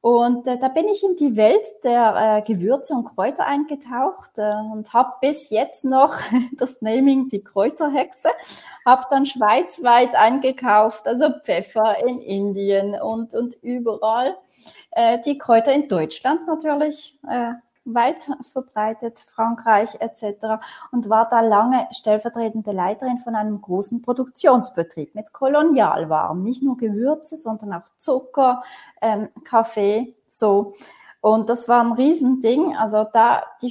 Und 0.00 0.48
äh, 0.48 0.58
da 0.58 0.66
bin 0.66 0.88
ich 0.88 1.04
in 1.04 1.14
die 1.14 1.36
Welt 1.36 1.64
der 1.84 2.14
äh, 2.16 2.42
Gewürze 2.42 2.94
und 2.94 3.04
Kräuter 3.04 3.46
eingetaucht 3.46 4.32
äh, 4.36 4.52
und 4.72 4.92
habe 4.92 5.12
bis 5.20 5.50
jetzt 5.50 5.84
noch 5.84 6.16
das 6.58 6.82
Naming 6.82 7.28
die 7.28 7.44
Kräuterhexe, 7.44 8.28
habe 8.84 9.06
dann 9.08 9.24
schweizweit 9.24 10.16
eingekauft, 10.16 11.06
also 11.06 11.26
Pfeffer 11.44 12.04
in 12.04 12.20
Indien 12.20 13.00
und, 13.00 13.34
und 13.34 13.54
überall. 13.62 14.36
Äh, 14.94 15.20
die 15.22 15.38
Kräuter 15.38 15.72
in 15.72 15.88
Deutschland 15.88 16.46
natürlich 16.46 17.18
äh, 17.28 17.54
weit 17.84 18.30
verbreitet, 18.52 19.24
Frankreich 19.34 19.96
etc. 20.00 20.62
und 20.92 21.10
war 21.10 21.28
da 21.28 21.40
lange 21.40 21.86
stellvertretende 21.90 22.70
Leiterin 22.70 23.18
von 23.18 23.34
einem 23.34 23.60
großen 23.60 24.02
Produktionsbetrieb 24.02 25.14
mit 25.14 25.32
Kolonialwaren, 25.32 26.42
nicht 26.42 26.62
nur 26.62 26.76
Gewürze, 26.76 27.36
sondern 27.36 27.74
auch 27.74 27.88
Zucker, 27.98 28.62
ähm, 29.02 29.28
Kaffee, 29.44 30.14
so. 30.28 30.74
Und 31.20 31.48
das 31.48 31.68
war 31.68 31.82
ein 31.82 31.92
Riesending. 31.92 32.76
Also 32.76 33.06
da 33.12 33.42
die 33.62 33.70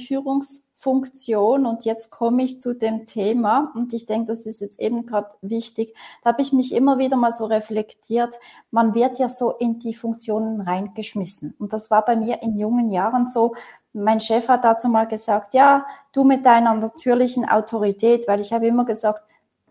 Führungsfunktion 0.84 1.66
und 1.66 1.84
jetzt 1.84 2.10
komme 2.10 2.44
ich 2.44 2.60
zu 2.60 2.74
dem 2.74 3.06
Thema 3.06 3.72
und 3.74 3.94
ich 3.94 4.06
denke, 4.06 4.28
das 4.28 4.46
ist 4.46 4.60
jetzt 4.60 4.78
eben 4.78 5.06
gerade 5.06 5.28
wichtig. 5.40 5.94
Da 6.22 6.30
habe 6.30 6.42
ich 6.42 6.52
mich 6.52 6.74
immer 6.74 6.98
wieder 6.98 7.16
mal 7.16 7.32
so 7.32 7.46
reflektiert. 7.46 8.38
Man 8.70 8.94
wird 8.94 9.18
ja 9.18 9.28
so 9.28 9.52
in 9.52 9.78
die 9.78 9.94
Funktionen 9.94 10.60
reingeschmissen 10.60 11.54
und 11.58 11.72
das 11.72 11.90
war 11.90 12.04
bei 12.04 12.16
mir 12.16 12.42
in 12.42 12.56
jungen 12.58 12.90
Jahren 12.90 13.28
so 13.28 13.54
mein 13.96 14.18
Chef 14.18 14.48
hat 14.48 14.64
dazu 14.64 14.88
mal 14.88 15.06
gesagt, 15.06 15.54
ja, 15.54 15.86
du 16.10 16.24
mit 16.24 16.44
deiner 16.44 16.74
natürlichen 16.74 17.48
Autorität, 17.48 18.26
weil 18.26 18.40
ich 18.40 18.52
habe 18.52 18.66
immer 18.66 18.84
gesagt, 18.84 19.22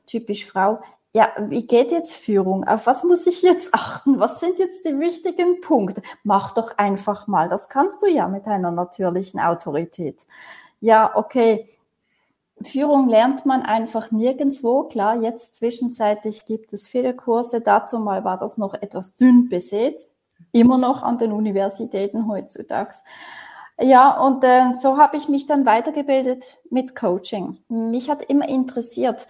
typisch 0.08 0.46
Frau, 0.46 0.80
ja, 1.14 1.28
wie 1.50 1.68
geht 1.68 1.92
jetzt 1.92 2.16
Führung? 2.16 2.64
Auf 2.64 2.88
was 2.88 3.04
muss 3.04 3.28
ich 3.28 3.42
jetzt 3.42 3.74
achten? 3.74 4.22
Was 4.22 4.40
sind 4.40 4.60
jetzt 4.60 4.86
die 4.86 4.98
wichtigen 4.98 5.60
Punkte? 5.60 6.02
Mach 6.24 6.54
doch 6.54 6.78
einfach 6.78 7.28
mal. 7.28 7.50
Das 7.50 7.68
kannst 7.68 8.02
du 8.02 8.08
ja 8.08 8.30
mit 8.30 8.48
deiner 8.48 8.72
natürlichen 8.72 9.42
Autorität. 9.42 10.26
Ja, 10.84 11.16
okay. 11.16 11.70
Führung 12.62 13.08
lernt 13.08 13.46
man 13.46 13.62
einfach 13.62 14.12
nirgendwo. 14.12 14.84
Klar, 14.84 15.22
jetzt 15.22 15.56
zwischenzeitlich 15.56 16.46
gibt 16.46 16.74
es 16.74 16.90
viele 16.90 17.16
Kurse. 17.16 17.62
Dazu 17.62 18.00
mal 18.00 18.26
war 18.26 18.36
das 18.36 18.58
noch 18.58 18.74
etwas 18.74 19.16
dünn 19.16 19.48
besät. 19.48 20.02
Immer 20.52 20.78
noch 20.78 21.02
an 21.02 21.18
den 21.18 21.32
Universitäten 21.32 22.28
heutzutage. 22.28 22.96
Ja, 23.80 24.20
und 24.20 24.44
äh, 24.44 24.74
so 24.74 24.98
habe 24.98 25.16
ich 25.16 25.30
mich 25.30 25.46
dann 25.46 25.66
weitergebildet 25.66 26.60
mit 26.70 26.98
Coaching. 26.98 27.60
Mich 27.70 28.10
hat 28.10 28.22
immer 28.24 28.50
interessiert, 28.50 29.30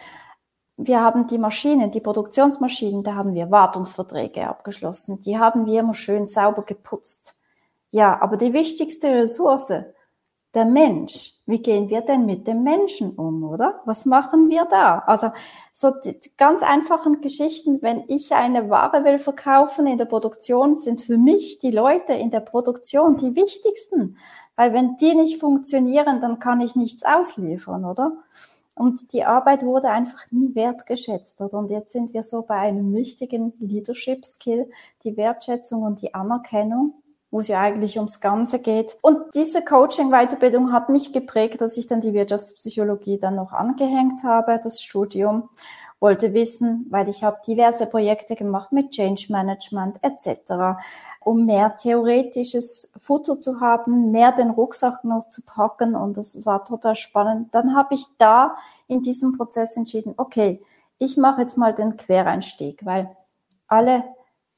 wir 0.76 1.02
haben 1.02 1.28
die 1.28 1.38
Maschinen, 1.38 1.92
die 1.92 2.02
Produktionsmaschinen, 2.02 3.04
da 3.04 3.14
haben 3.14 3.36
wir 3.36 3.52
Wartungsverträge 3.52 4.48
abgeschlossen. 4.48 5.22
Die 5.22 5.38
haben 5.38 5.68
wir 5.68 5.82
immer 5.82 5.94
schön 5.94 6.26
sauber 6.26 6.64
geputzt. 6.64 7.38
Ja, 7.92 8.20
aber 8.20 8.38
die 8.38 8.54
wichtigste 8.54 9.10
Ressource, 9.10 9.72
der 10.54 10.66
Mensch. 10.66 11.34
Wie 11.46 11.60
gehen 11.60 11.90
wir 11.90 12.02
denn 12.02 12.26
mit 12.26 12.48
dem 12.48 12.64
Menschen 12.64 13.12
um, 13.12 13.44
oder? 13.44 13.82
Was 13.86 14.06
machen 14.06 14.50
wir 14.50 14.66
da? 14.66 15.00
Also 15.00 15.32
so 15.72 15.92
die 15.92 16.18
ganz 16.38 16.62
einfachen 16.62 17.22
Geschichten, 17.22 17.82
wenn 17.82 18.04
ich 18.08 18.34
eine 18.34 18.70
Ware 18.70 19.04
will 19.04 19.18
verkaufen 19.18 19.88
in 19.88 19.98
der 19.98 20.06
Produktion, 20.06 20.76
sind 20.76 21.02
für 21.02 21.18
mich 21.18 21.60
die 21.60 21.72
Leute 21.72 22.14
in 22.14 22.32
der 22.32 22.40
Produktion 22.40 23.18
die 23.18 23.36
wichtigsten. 23.36 24.18
Weil 24.56 24.74
wenn 24.74 24.96
die 24.98 25.16
nicht 25.16 25.40
funktionieren, 25.40 26.22
dann 26.22 26.39
kann 26.39 26.62
ich 26.62 26.76
nichts 26.76 27.04
ausliefern, 27.04 27.86
oder? 27.86 28.13
Und 28.76 29.13
die 29.13 29.24
Arbeit 29.24 29.63
wurde 29.63 29.89
einfach 29.89 30.32
nie 30.32 30.56
wertgeschätzt. 30.56 31.42
Oder? 31.42 31.58
Und 31.60 31.70
jetzt 31.72 31.92
sind 31.92 32.13
wir 32.13 32.24
so 32.24 32.42
bei 32.44 32.56
einem 32.56 32.94
wichtigen 32.94 33.54
Leadership 33.60 34.26
Skill, 34.26 34.70
die 35.04 35.18
Wertschätzung 35.18 35.84
und 35.84 36.02
die 36.02 36.13
Anerkennung 36.13 36.94
wo 37.34 37.39
es 37.39 37.48
ja 37.48 37.60
eigentlich 37.60 37.98
ums 37.98 38.19
Ganze 38.19 38.60
geht. 38.60 38.96
Und 39.02 39.34
diese 39.34 39.65
Coaching-Weiterbildung 39.65 40.72
hat 40.72 40.89
mich 40.89 41.13
geprägt, 41.13 41.62
dass 41.62 41.78
ich 41.78 41.88
dann 41.88 42.00
die 42.00 42.13
Wirtschaftspsychologie 42.13 43.17
dann 43.17 43.34
noch 43.34 43.54
angehängt 43.54 44.24
habe, 44.24 44.60
das 44.63 44.84
Studium. 44.84 45.50
Wollte 46.00 46.34
wissen, 46.34 46.86
weil 46.91 47.10
ich 47.10 47.24
habe 47.24 47.38
diverse 47.48 47.88
Projekte 47.88 48.36
gemacht 48.36 48.72
mit 48.72 48.91
Change 48.91 49.28
Management 49.30 49.98
etc., 50.04 50.78
um 51.22 51.46
mehr 51.46 51.76
theoretisches 51.76 52.91
Futter 53.00 53.39
zu 53.39 53.62
haben, 53.62 54.12
mehr 54.12 54.32
den 54.32 54.52
Rucksack 54.52 55.04
noch 55.04 55.28
zu 55.30 55.41
packen 55.41 55.96
und 55.96 56.17
das 56.17 56.46
war 56.46 56.65
total 56.65 56.96
spannend. 56.96 57.56
Dann 57.56 57.76
habe 57.76 57.96
ich 57.96 58.06
da 58.19 58.58
in 58.88 59.02
diesem 59.02 59.38
Prozess 59.38 59.76
entschieden, 59.76 60.13
okay, 60.17 60.62
ich 61.00 61.17
mache 61.17 61.41
jetzt 61.41 61.58
mal 61.58 61.74
den 61.74 61.98
Quereinstieg, 61.98 62.86
weil 62.86 63.10
alle 63.67 64.04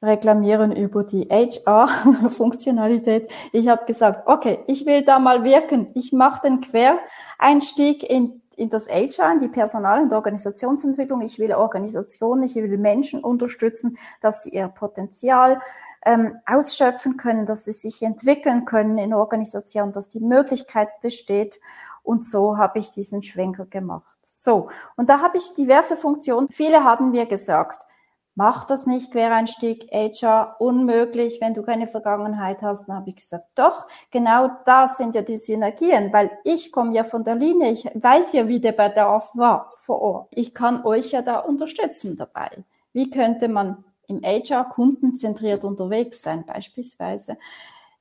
reklamieren 0.02 0.72
über 0.72 1.04
die 1.04 1.28
HR-Funktionalität. 1.30 3.30
Ich 3.52 3.68
habe 3.68 3.86
gesagt, 3.86 4.26
okay, 4.26 4.58
ich 4.66 4.84
will 4.86 5.04
da 5.04 5.18
mal 5.18 5.44
wirken. 5.44 5.88
Ich 5.94 6.12
mache 6.12 6.42
den 6.42 6.60
Quereinstieg 6.60 8.08
in, 8.08 8.42
in 8.56 8.68
das 8.68 8.88
HR, 8.88 9.32
in 9.32 9.38
die 9.40 9.48
Personal- 9.48 10.02
und 10.02 10.12
Organisationsentwicklung. 10.12 11.22
Ich 11.22 11.38
will 11.38 11.54
Organisationen, 11.54 12.42
ich 12.44 12.56
will 12.56 12.78
Menschen 12.78 13.24
unterstützen, 13.24 13.96
dass 14.20 14.42
sie 14.42 14.50
ihr 14.50 14.68
Potenzial 14.68 15.60
ähm, 16.04 16.36
ausschöpfen 16.46 17.16
können, 17.16 17.46
dass 17.46 17.64
sie 17.64 17.72
sich 17.72 18.02
entwickeln 18.02 18.64
können 18.64 18.98
in 18.98 19.14
Organisationen, 19.14 19.92
dass 19.92 20.08
die 20.08 20.20
Möglichkeit 20.20 20.88
besteht. 21.00 21.60
Und 22.02 22.24
so 22.24 22.58
habe 22.58 22.78
ich 22.78 22.92
diesen 22.92 23.22
Schwenker 23.22 23.66
gemacht. 23.66 24.16
So, 24.32 24.68
und 24.96 25.10
da 25.10 25.20
habe 25.20 25.38
ich 25.38 25.54
diverse 25.54 25.96
Funktionen. 25.96 26.48
Viele 26.50 26.84
haben 26.84 27.10
mir 27.10 27.26
gesagt, 27.26 27.86
mach 28.36 28.64
das 28.66 28.86
nicht, 28.86 29.10
Quereinstieg, 29.10 29.88
HR, 29.90 30.56
unmöglich, 30.60 31.40
wenn 31.40 31.54
du 31.54 31.62
keine 31.62 31.88
Vergangenheit 31.88 32.62
hast. 32.62 32.88
Dann 32.88 32.96
habe 32.96 33.10
ich 33.10 33.16
gesagt, 33.16 33.46
doch, 33.56 33.86
genau 34.10 34.50
das 34.64 34.98
sind 34.98 35.14
ja 35.14 35.22
die 35.22 35.38
Synergien, 35.38 36.12
weil 36.12 36.30
ich 36.44 36.70
komme 36.70 36.94
ja 36.94 37.02
von 37.02 37.24
der 37.24 37.34
Linie, 37.34 37.72
ich 37.72 37.86
weiß 37.94 38.34
ja, 38.34 38.46
wie 38.46 38.60
der 38.60 38.72
Bedarf 38.72 39.30
war 39.34 39.72
vor 39.76 40.00
Ort. 40.00 40.28
Ich 40.32 40.54
kann 40.54 40.84
euch 40.84 41.10
ja 41.10 41.22
da 41.22 41.40
unterstützen 41.40 42.16
dabei. 42.16 42.64
Wie 42.92 43.10
könnte 43.10 43.48
man 43.48 43.84
im 44.06 44.22
HR 44.22 44.68
kundenzentriert 44.68 45.64
unterwegs 45.64 46.22
sein, 46.22 46.44
beispielsweise? 46.46 47.38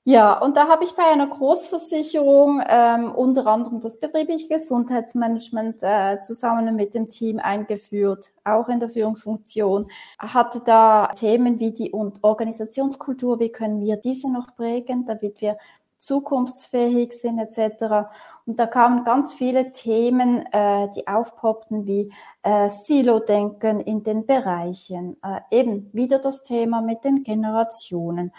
Ja, 0.07 0.37
und 0.37 0.55
da 0.55 0.67
habe 0.67 0.83
ich 0.83 0.95
bei 0.95 1.03
einer 1.03 1.25
Großversicherung 1.25 2.61
ähm, 2.67 3.11
unter 3.11 3.47
anderem 3.47 3.81
das 3.81 3.99
betriebliche 3.99 4.47
Gesundheitsmanagement 4.49 5.77
äh, 5.81 6.21
zusammen 6.21 6.75
mit 6.75 6.93
dem 6.93 7.09
Team 7.09 7.39
eingeführt, 7.39 8.31
auch 8.43 8.69
in 8.69 8.79
der 8.79 8.89
Führungsfunktion. 8.89 9.87
Hatte 10.19 10.61
da 10.63 11.07
Themen 11.15 11.59
wie 11.59 11.71
die 11.71 11.91
Organisationskultur, 11.91 13.39
wie 13.39 13.51
können 13.51 13.81
wir 13.81 13.97
diese 13.97 14.31
noch 14.31 14.55
prägen, 14.55 15.07
damit 15.07 15.41
wir 15.41 15.57
zukunftsfähig 15.97 17.11
sind 17.13 17.39
etc. 17.39 18.07
Und 18.45 18.59
da 18.59 18.67
kamen 18.67 19.05
ganz 19.05 19.33
viele 19.33 19.71
Themen, 19.71 20.45
äh, 20.51 20.87
die 20.95 21.07
aufpoppten, 21.07 21.87
wie 21.87 22.13
äh, 22.43 22.69
Silo-Denken 22.69 23.79
in 23.79 24.03
den 24.03 24.27
Bereichen, 24.27 25.17
äh, 25.23 25.39
eben 25.49 25.89
wieder 25.93 26.19
das 26.19 26.43
Thema 26.43 26.81
mit 26.81 27.03
den 27.03 27.23
Generationen. 27.23 28.31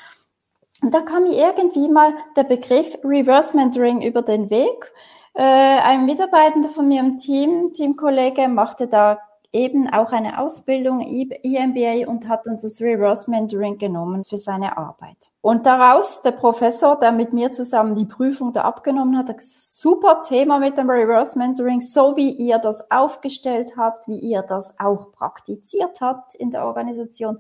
Und 0.87 0.95
da 0.95 1.01
kam 1.01 1.25
mir 1.25 1.33
irgendwie 1.33 1.89
mal 1.89 2.15
der 2.37 2.45
Begriff 2.45 2.97
Reverse 3.03 3.57
Mentoring 3.57 4.03
über 4.03 4.23
den 4.23 4.51
Weg. 4.51 4.93
Äh, 5.35 5.43
ein 5.43 6.07
Mitarbeiter 6.07 6.69
von 6.69 6.87
mir 6.87 7.01
im 7.01 7.19
Team, 7.19 7.73
Teamkollege, 7.73 8.47
machte 8.47 8.87
da 8.87 9.19
eben 9.53 9.89
auch 9.93 10.13
eine 10.13 10.39
Ausbildung, 10.39 11.01
EMBA, 11.01 12.09
und 12.09 12.29
hat 12.29 12.47
uns 12.47 12.63
das 12.63 12.81
Reverse 12.81 13.29
Mentoring 13.29 13.79
genommen 13.79 14.23
für 14.23 14.37
seine 14.37 14.77
Arbeit. 14.79 15.33
Und 15.41 15.67
daraus, 15.67 16.23
der 16.23 16.33
Professor, 16.33 16.97
der 16.97 17.11
mit 17.11 17.33
mir 17.33 17.51
zusammen 17.51 17.97
die 17.97 18.05
Prüfung 18.05 18.53
da 18.53 18.63
abgenommen 18.63 19.19
hat, 19.19 19.29
hat 19.29 19.39
gesagt, 19.39 19.63
super 19.63 20.23
Thema 20.23 20.61
mit 20.61 20.79
dem 20.79 20.89
Reverse 20.89 21.37
Mentoring, 21.37 21.81
so 21.81 22.17
wie 22.17 22.31
ihr 22.31 22.59
das 22.59 22.93
aufgestellt 22.93 23.73
habt, 23.77 24.07
wie 24.07 24.21
ihr 24.21 24.43
das 24.43 24.79
auch 24.79 25.11
praktiziert 25.11 26.01
habt 26.01 26.37
in 26.37 26.53
der 26.53 26.65
Organisation. 26.65 27.39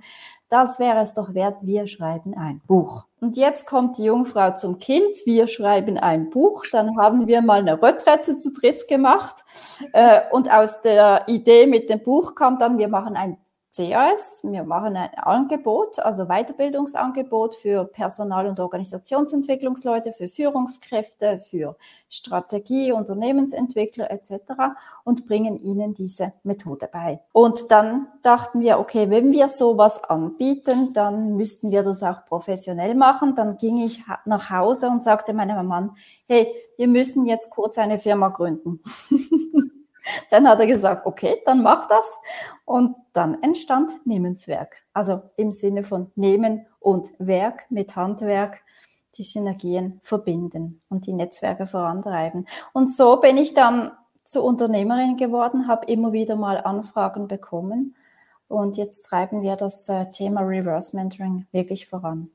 Das 0.48 0.78
wäre 0.78 1.00
es 1.00 1.14
doch 1.14 1.35
wert, 1.35 1.56
wir 1.62 1.87
schreiben 1.87 2.35
ein 2.35 2.61
Buch. 2.66 3.04
Und 3.20 3.37
jetzt 3.37 3.66
kommt 3.66 3.98
die 3.98 4.04
Jungfrau 4.04 4.54
zum 4.54 4.78
Kind, 4.78 5.16
wir 5.24 5.48
schreiben 5.48 5.98
ein 5.98 6.30
Buch. 6.30 6.64
Dann 6.70 6.96
haben 6.98 7.26
wir 7.26 7.42
mal 7.42 7.61
eine 7.61 7.82
Retrette 7.82 8.37
zu 8.37 8.52
dritt 8.52 8.87
gemacht. 8.87 9.44
Äh, 9.92 10.20
und 10.30 10.52
aus 10.52 10.82
der 10.82 11.24
Idee 11.26 11.66
mit 11.66 11.90
dem 11.90 12.02
Buch 12.02 12.35
kam 12.35 12.59
dann, 12.59 12.78
wir 12.78 12.88
machen 12.88 13.16
ein 13.16 13.38
CAS. 13.76 14.40
Wir 14.42 14.64
machen 14.64 14.96
ein 14.96 15.14
Angebot, 15.14 15.98
also 15.98 16.26
Weiterbildungsangebot 16.26 17.54
für 17.54 17.84
Personal- 17.84 18.46
und 18.46 18.58
Organisationsentwicklungsleute, 18.58 20.12
für 20.12 20.28
Führungskräfte, 20.28 21.38
für 21.38 21.76
Strategie, 22.08 22.92
Unternehmensentwickler 22.92 24.10
etc. 24.10 24.32
und 25.04 25.26
bringen 25.26 25.60
ihnen 25.60 25.94
diese 25.94 26.32
Methode 26.42 26.88
bei. 26.90 27.20
Und 27.32 27.70
dann 27.70 28.08
dachten 28.22 28.60
wir, 28.60 28.78
okay, 28.78 29.10
wenn 29.10 29.32
wir 29.32 29.48
sowas 29.48 30.02
anbieten, 30.02 30.92
dann 30.94 31.36
müssten 31.36 31.70
wir 31.70 31.82
das 31.82 32.02
auch 32.02 32.24
professionell 32.24 32.94
machen. 32.94 33.34
Dann 33.34 33.56
ging 33.58 33.78
ich 33.78 34.02
nach 34.24 34.50
Hause 34.50 34.88
und 34.88 35.04
sagte 35.04 35.34
meinem 35.34 35.66
Mann, 35.66 35.96
hey, 36.26 36.52
wir 36.76 36.88
müssen 36.88 37.26
jetzt 37.26 37.50
kurz 37.50 37.78
eine 37.78 37.98
Firma 37.98 38.28
gründen. 38.28 38.80
Dann 40.30 40.48
hat 40.48 40.60
er 40.60 40.66
gesagt, 40.66 41.06
okay, 41.06 41.42
dann 41.44 41.62
mach 41.62 41.88
das. 41.88 42.04
Und 42.64 42.96
dann 43.12 43.42
entstand 43.42 44.06
Nehmenswerk. 44.06 44.76
Also 44.92 45.22
im 45.36 45.52
Sinne 45.52 45.82
von 45.82 46.10
Nehmen 46.14 46.66
und 46.80 47.10
Werk 47.18 47.70
mit 47.70 47.96
Handwerk 47.96 48.62
die 49.16 49.22
Synergien 49.22 49.98
verbinden 50.02 50.82
und 50.88 51.06
die 51.06 51.12
Netzwerke 51.12 51.66
vorantreiben. 51.66 52.46
Und 52.72 52.92
so 52.92 53.16
bin 53.16 53.36
ich 53.36 53.54
dann 53.54 53.92
zur 54.24 54.44
Unternehmerin 54.44 55.16
geworden, 55.16 55.68
habe 55.68 55.86
immer 55.86 56.12
wieder 56.12 56.36
mal 56.36 56.60
Anfragen 56.60 57.28
bekommen. 57.28 57.94
Und 58.48 58.76
jetzt 58.76 59.02
treiben 59.02 59.42
wir 59.42 59.56
das 59.56 59.88
äh, 59.88 60.10
Thema 60.10 60.42
Reverse 60.42 60.96
Mentoring 60.96 61.46
wirklich 61.52 61.88
voran. 61.88 62.30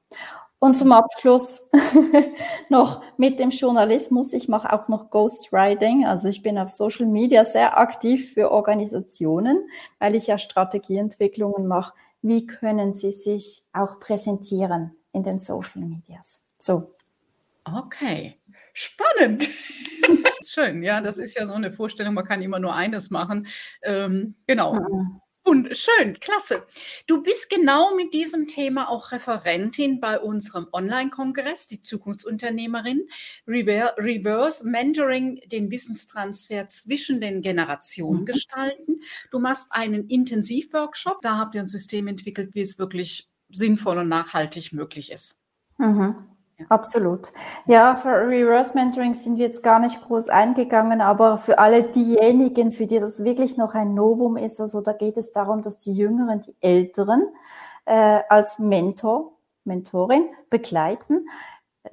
Und 0.63 0.77
zum 0.77 0.91
Abschluss 0.91 1.67
noch 2.69 3.01
mit 3.17 3.39
dem 3.39 3.49
Journalismus. 3.49 4.31
Ich 4.31 4.47
mache 4.47 4.71
auch 4.71 4.89
noch 4.89 5.09
Ghostwriting. 5.09 6.05
Also 6.05 6.27
ich 6.27 6.43
bin 6.43 6.59
auf 6.59 6.69
Social 6.69 7.07
Media 7.07 7.43
sehr 7.45 7.79
aktiv 7.79 8.35
für 8.35 8.51
Organisationen, 8.51 9.67
weil 9.97 10.13
ich 10.13 10.27
ja 10.27 10.37
Strategieentwicklungen 10.37 11.67
mache. 11.67 11.95
Wie 12.21 12.45
können 12.45 12.93
sie 12.93 13.09
sich 13.09 13.63
auch 13.73 13.99
präsentieren 13.99 14.91
in 15.13 15.23
den 15.23 15.39
Social 15.39 15.81
Medias? 15.81 16.43
So. 16.59 16.93
Okay. 17.65 18.37
Spannend. 18.73 19.49
Schön, 20.47 20.83
ja, 20.83 21.01
das 21.01 21.17
ist 21.17 21.35
ja 21.39 21.47
so 21.47 21.55
eine 21.55 21.71
Vorstellung, 21.71 22.13
man 22.13 22.25
kann 22.25 22.43
immer 22.43 22.59
nur 22.59 22.75
eines 22.75 23.09
machen. 23.09 23.47
Ähm, 23.81 24.35
genau. 24.45 24.75
Mhm. 24.75 25.21
Und 25.43 25.75
schön, 25.75 26.19
klasse. 26.19 26.65
Du 27.07 27.23
bist 27.23 27.49
genau 27.49 27.95
mit 27.95 28.13
diesem 28.13 28.47
Thema 28.47 28.89
auch 28.89 29.11
Referentin 29.11 29.99
bei 29.99 30.19
unserem 30.19 30.67
Online-Kongress, 30.71 31.65
die 31.65 31.81
Zukunftsunternehmerin, 31.81 33.07
Reverse 33.47 34.69
Mentoring, 34.69 35.41
den 35.47 35.71
Wissenstransfer 35.71 36.67
zwischen 36.67 37.21
den 37.21 37.41
Generationen 37.41 38.21
mhm. 38.21 38.25
gestalten. 38.25 39.01
Du 39.31 39.39
machst 39.39 39.71
einen 39.71 40.07
Intensivworkshop, 40.07 41.21
da 41.21 41.37
habt 41.37 41.55
ihr 41.55 41.61
ein 41.61 41.67
System 41.67 42.07
entwickelt, 42.07 42.53
wie 42.53 42.61
es 42.61 42.77
wirklich 42.77 43.27
sinnvoll 43.49 43.97
und 43.97 44.09
nachhaltig 44.09 44.73
möglich 44.73 45.11
ist. 45.11 45.41
Mhm. 45.79 46.15
Absolut. 46.69 47.31
Ja, 47.65 47.95
für 47.95 48.27
Reverse 48.27 48.73
Mentoring 48.73 49.13
sind 49.13 49.37
wir 49.37 49.45
jetzt 49.45 49.63
gar 49.63 49.79
nicht 49.79 50.01
groß 50.01 50.29
eingegangen, 50.29 51.01
aber 51.01 51.37
für 51.37 51.59
alle 51.59 51.83
diejenigen, 51.83 52.71
für 52.71 52.87
die 52.87 52.99
das 52.99 53.23
wirklich 53.23 53.57
noch 53.57 53.73
ein 53.73 53.93
Novum 53.93 54.37
ist, 54.37 54.59
also 54.59 54.81
da 54.81 54.93
geht 54.93 55.17
es 55.17 55.31
darum, 55.31 55.61
dass 55.61 55.79
die 55.79 55.93
Jüngeren 55.93 56.41
die 56.41 56.55
Älteren 56.61 57.27
äh, 57.85 58.21
als 58.29 58.59
Mentor, 58.59 59.33
Mentorin 59.63 60.25
begleiten, 60.49 61.25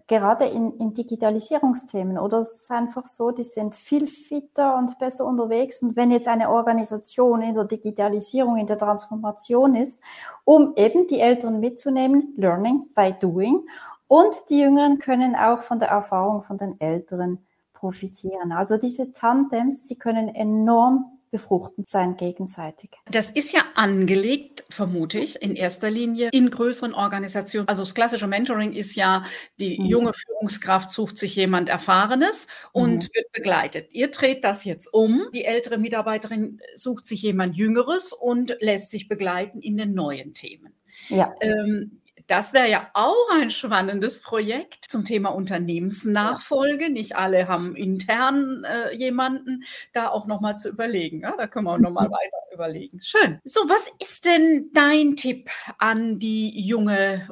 gerade 0.06 0.46
in, 0.46 0.72
in 0.78 0.94
Digitalisierungsthemen. 0.94 2.18
Oder 2.18 2.40
es 2.40 2.54
ist 2.54 2.70
einfach 2.70 3.04
so, 3.04 3.30
die 3.30 3.44
sind 3.44 3.74
viel 3.74 4.06
fitter 4.06 4.76
und 4.76 4.98
besser 4.98 5.24
unterwegs. 5.24 5.82
Und 5.82 5.96
wenn 5.96 6.10
jetzt 6.10 6.28
eine 6.28 6.50
Organisation 6.50 7.42
in 7.42 7.54
der 7.54 7.64
Digitalisierung, 7.64 8.56
in 8.56 8.66
der 8.66 8.78
Transformation 8.78 9.74
ist, 9.74 10.00
um 10.44 10.74
eben 10.76 11.06
die 11.06 11.20
Älteren 11.20 11.60
mitzunehmen, 11.60 12.34
Learning 12.36 12.86
by 12.94 13.14
Doing 13.18 13.66
und 14.08 14.34
die 14.48 14.58
Jüngeren 14.58 14.98
können 14.98 15.36
auch 15.36 15.62
von 15.62 15.78
der 15.78 15.88
Erfahrung 15.88 16.42
von 16.42 16.58
den 16.58 16.80
Älteren 16.80 17.46
profitieren. 17.72 18.52
Also 18.52 18.76
diese 18.76 19.12
Tandems, 19.12 19.86
sie 19.86 19.96
können 19.96 20.34
enorm 20.34 21.18
befruchtend 21.30 21.88
sein 21.88 22.16
gegenseitig. 22.16 22.90
Das 23.10 23.30
ist 23.30 23.52
ja 23.52 23.60
angelegt, 23.74 24.64
vermute 24.70 25.18
ich, 25.18 25.42
in 25.42 25.54
erster 25.56 25.90
Linie 25.90 26.30
in 26.32 26.48
größeren 26.48 26.94
Organisationen. 26.94 27.68
Also 27.68 27.82
das 27.82 27.94
klassische 27.94 28.26
Mentoring 28.26 28.72
ist 28.72 28.94
ja, 28.94 29.24
die 29.58 29.78
mhm. 29.78 29.86
junge 29.86 30.12
Führungskraft 30.14 30.90
sucht 30.90 31.18
sich 31.18 31.36
jemand 31.36 31.68
Erfahrenes 31.68 32.46
und 32.72 33.04
mhm. 33.04 33.08
wird 33.14 33.32
begleitet. 33.32 33.92
Ihr 33.92 34.10
dreht 34.10 34.42
das 34.42 34.64
jetzt 34.64 34.92
um. 34.92 35.26
Die 35.34 35.44
ältere 35.44 35.78
Mitarbeiterin 35.78 36.60
sucht 36.76 37.06
sich 37.06 37.22
jemand 37.22 37.56
Jüngeres 37.56 38.12
und 38.12 38.56
lässt 38.60 38.90
sich 38.90 39.06
begleiten 39.06 39.60
in 39.60 39.76
den 39.76 39.94
neuen 39.94 40.32
Themen. 40.32 40.72
Ja. 41.10 41.34
Ähm, 41.40 41.97
das 42.28 42.52
wäre 42.52 42.70
ja 42.70 42.90
auch 42.92 43.30
ein 43.32 43.50
spannendes 43.50 44.20
Projekt 44.20 44.84
zum 44.88 45.04
Thema 45.04 45.30
Unternehmensnachfolge. 45.30 46.90
Nicht 46.90 47.16
alle 47.16 47.48
haben 47.48 47.74
intern 47.74 48.64
äh, 48.64 48.94
jemanden, 48.94 49.64
da 49.94 50.10
auch 50.10 50.26
nochmal 50.26 50.56
zu 50.56 50.68
überlegen. 50.68 51.20
Ja? 51.22 51.34
Da 51.36 51.46
können 51.46 51.64
wir 51.64 51.72
auch 51.72 51.78
nochmal 51.78 52.08
weiter 52.10 52.54
überlegen. 52.54 53.00
Schön. 53.00 53.40
So, 53.44 53.60
was 53.68 53.90
ist 53.98 54.26
denn 54.26 54.70
dein 54.74 55.16
Tipp 55.16 55.48
an 55.78 56.18
die 56.18 56.66
junge 56.66 57.28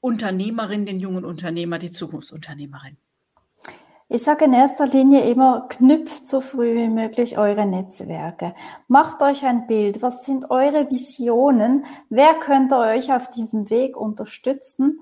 Unternehmerin, 0.00 0.86
den 0.86 1.00
jungen 1.00 1.24
Unternehmer, 1.24 1.80
die 1.80 1.90
Zukunftsunternehmerin? 1.90 2.96
Ich 4.12 4.24
sage 4.24 4.46
in 4.46 4.52
erster 4.52 4.88
Linie 4.88 5.22
immer, 5.30 5.66
knüpft 5.68 6.26
so 6.26 6.40
früh 6.40 6.74
wie 6.74 6.88
möglich 6.88 7.38
eure 7.38 7.64
Netzwerke. 7.64 8.56
Macht 8.88 9.22
euch 9.22 9.46
ein 9.46 9.68
Bild. 9.68 10.02
Was 10.02 10.24
sind 10.24 10.50
eure 10.50 10.90
Visionen? 10.90 11.84
Wer 12.08 12.34
könnte 12.34 12.76
euch 12.76 13.12
auf 13.12 13.30
diesem 13.30 13.70
Weg 13.70 13.96
unterstützen? 13.96 14.98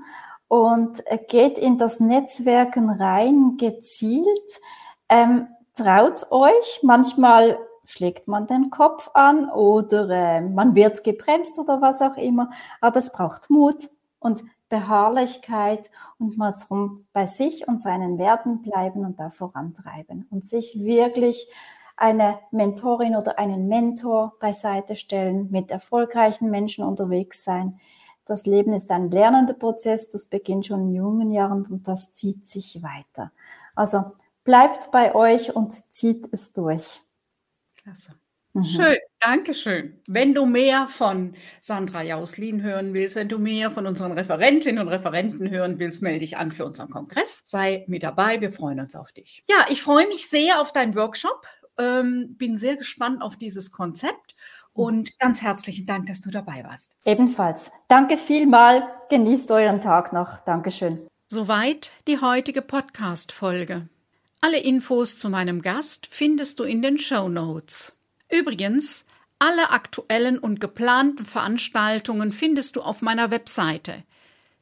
Und 0.47 1.07
äh, 1.07 1.17
geht 1.27 1.57
in 1.57 1.79
das 1.79 2.01
Netzwerken 2.01 2.91
rein, 2.91 3.57
gezielt. 3.57 4.61
Ähm, 5.09 5.47
traut 5.75 6.31
euch. 6.31 6.81
Manchmal 6.83 7.59
schlägt 7.87 8.29
man 8.29 8.47
den 8.47 8.69
Kopf 8.69 9.11
an 9.15 9.49
oder 9.49 10.11
äh, 10.11 10.43
man 10.43 10.75
wird 10.75 11.03
gebremst 11.03 11.59
oder 11.59 11.81
was 11.81 12.03
auch 12.03 12.19
immer. 12.19 12.51
Aber 12.83 12.99
es 12.99 13.11
braucht 13.11 13.49
Mut 13.49 13.89
und 14.21 14.45
Beharrlichkeit 14.69 15.91
und 16.19 16.37
mal 16.37 16.55
zum 16.55 17.07
bei 17.13 17.27
sich 17.27 17.67
und 17.69 17.83
seinen 17.83 18.19
Werten 18.19 18.63
bleiben 18.63 19.05
und 19.05 19.19
da 19.19 19.31
vorantreiben 19.31 20.27
und 20.31 20.45
sich 20.45 20.83
wirklich 20.83 21.49
eine 21.97 22.39
Mentorin 22.53 23.17
oder 23.17 23.39
einen 23.39 23.67
Mentor 23.67 24.35
beiseite 24.41 24.95
stellen, 24.95 25.51
mit 25.51 25.71
erfolgreichen 25.71 26.49
Menschen 26.49 26.85
unterwegs 26.85 27.43
sein. 27.43 27.81
Das 28.25 28.47
Leben 28.47 28.73
ist 28.73 28.91
ein 28.91 29.11
lernender 29.11 29.55
Prozess, 29.55 30.11
das 30.11 30.27
beginnt 30.27 30.67
schon 30.67 30.89
in 30.89 30.95
jungen 30.95 31.31
Jahren 31.33 31.67
und 31.67 31.89
das 31.89 32.13
zieht 32.13 32.47
sich 32.47 32.83
weiter. 32.83 33.33
Also 33.75 34.13
bleibt 34.45 34.91
bei 34.93 35.15
euch 35.15 35.57
und 35.57 35.73
zieht 35.93 36.29
es 36.33 36.53
durch. 36.53 37.01
Klasse. 37.77 38.13
Mhm. 38.59 38.65
Schön, 38.65 38.97
danke 39.21 39.55
schön. 39.55 40.01
Wenn 40.07 40.35
du 40.35 40.47
mehr 40.47 40.89
von 40.89 41.35
Sandra 41.61 42.03
Jauslin 42.03 42.63
hören 42.63 42.95
willst, 42.95 43.17
wenn 43.17 43.29
du 43.29 43.39
mehr 43.39 43.71
von 43.71 43.87
unseren 43.87 44.13
Referentinnen 44.13 44.81
und 44.81 44.89
Referenten 44.89 45.51
hören 45.51 45.79
willst, 45.79 46.03
melde 46.03 46.21
dich 46.21 46.37
an 46.37 46.53
für 46.53 46.65
unseren 46.65 46.91
Kongress. 46.91 47.43
Sei 47.45 47.85
mit 47.89 48.03
dabei, 48.03 48.41
wir 48.41 48.53
freuen 48.53 48.81
uns 48.81 48.97
auf 48.97 49.13
dich. 49.13 49.43
Ja, 49.47 49.67
ich 49.69 49.83
freue 49.83 50.07
mich 50.09 50.29
sehr 50.29 50.61
auf 50.61 50.73
deinen 50.73 50.95
Workshop, 50.95 51.47
ähm, 51.79 52.35
bin 52.37 52.57
sehr 52.57 52.77
gespannt 52.77 53.23
auf 53.23 53.37
dieses 53.37 53.71
Konzept 53.71 54.35
und 54.73 55.19
ganz 55.19 55.43
herzlichen 55.43 55.87
Dank, 55.87 56.07
dass 56.07 56.21
du 56.21 56.31
dabei 56.31 56.65
warst. 56.65 56.93
Ebenfalls. 57.05 57.73
Danke 57.89 58.17
vielmal. 58.17 58.89
Genießt 59.11 59.51
euren 59.51 59.81
Tag 59.81 60.13
noch. 60.13 60.39
Dankeschön. 60.45 61.09
Soweit 61.27 61.93
die 62.07 62.21
heutige 62.21 62.63
Podcast-Folge. 62.63 63.89
Alle 64.41 64.61
Infos 64.61 65.19
zu 65.19 65.29
meinem 65.29 65.63
Gast 65.63 66.07
findest 66.09 66.61
du 66.61 66.65
in 66.65 66.81
den 66.81 66.97
Show 66.97 67.29
Notes. 67.29 67.98
Übrigens, 68.31 69.07
alle 69.39 69.71
aktuellen 69.71 70.39
und 70.39 70.61
geplanten 70.61 71.25
Veranstaltungen 71.25 72.33
findest 72.33 72.77
du 72.77 72.83
auf 72.83 73.01
meiner 73.03 73.31
Webseite. 73.31 74.03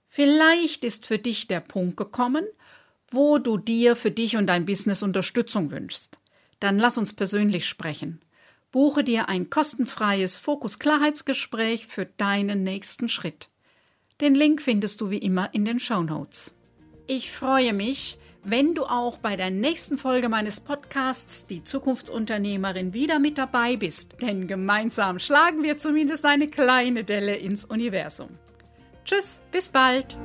Vielleicht 0.09 0.85
ist 0.85 1.07
für 1.07 1.19
dich 1.19 1.49
der 1.49 1.61
Punkt 1.61 1.97
gekommen, 1.97 2.45
wo 3.11 3.39
du 3.39 3.57
dir 3.59 3.97
für 3.97 4.11
dich 4.11 4.37
und 4.37 4.47
dein 4.47 4.65
Business 4.65 5.03
Unterstützung 5.03 5.71
wünschst. 5.71 6.19
Dann 6.61 6.79
lass 6.79 6.97
uns 6.97 7.13
persönlich 7.13 7.69
sprechen. 7.69 8.23
Buche 8.71 9.05
dir 9.05 9.29
ein 9.29 9.51
kostenfreies 9.51 10.39
Fokus-Klarheitsgespräch 10.39 11.87
für 11.87 12.07
deinen 12.07 12.63
nächsten 12.63 13.11
Schritt. 13.11 13.51
Den 14.23 14.37
Link 14.37 14.63
findest 14.63 15.01
du 15.01 15.11
wie 15.11 15.19
immer 15.19 15.53
in 15.53 15.65
den 15.65 15.81
Show 15.81 16.05
Notes. 16.05 16.55
Ich 17.09 17.33
freue 17.33 17.73
mich, 17.73 18.19
wenn 18.45 18.73
du 18.73 18.85
auch 18.85 19.19
bei 19.19 19.35
der 19.35 19.51
nächsten 19.51 19.99
Folge 19.99 20.29
meines 20.29 20.61
Podcasts 20.61 21.45
Die 21.49 21.65
Zukunftsunternehmerin 21.65 22.95
wieder 22.95 23.19
mit 23.19 23.37
dabei 23.37 23.75
bist, 23.75 24.15
denn 24.23 24.47
gemeinsam 24.47 25.19
schlagen 25.19 25.65
wir 25.65 25.77
zumindest 25.77 26.25
eine 26.25 26.47
kleine 26.47 27.03
Delle 27.03 27.35
ins 27.35 27.65
Universum. 27.65 28.29
Tschüss, 29.05 29.41
bis 29.51 29.71
bald! 29.71 30.17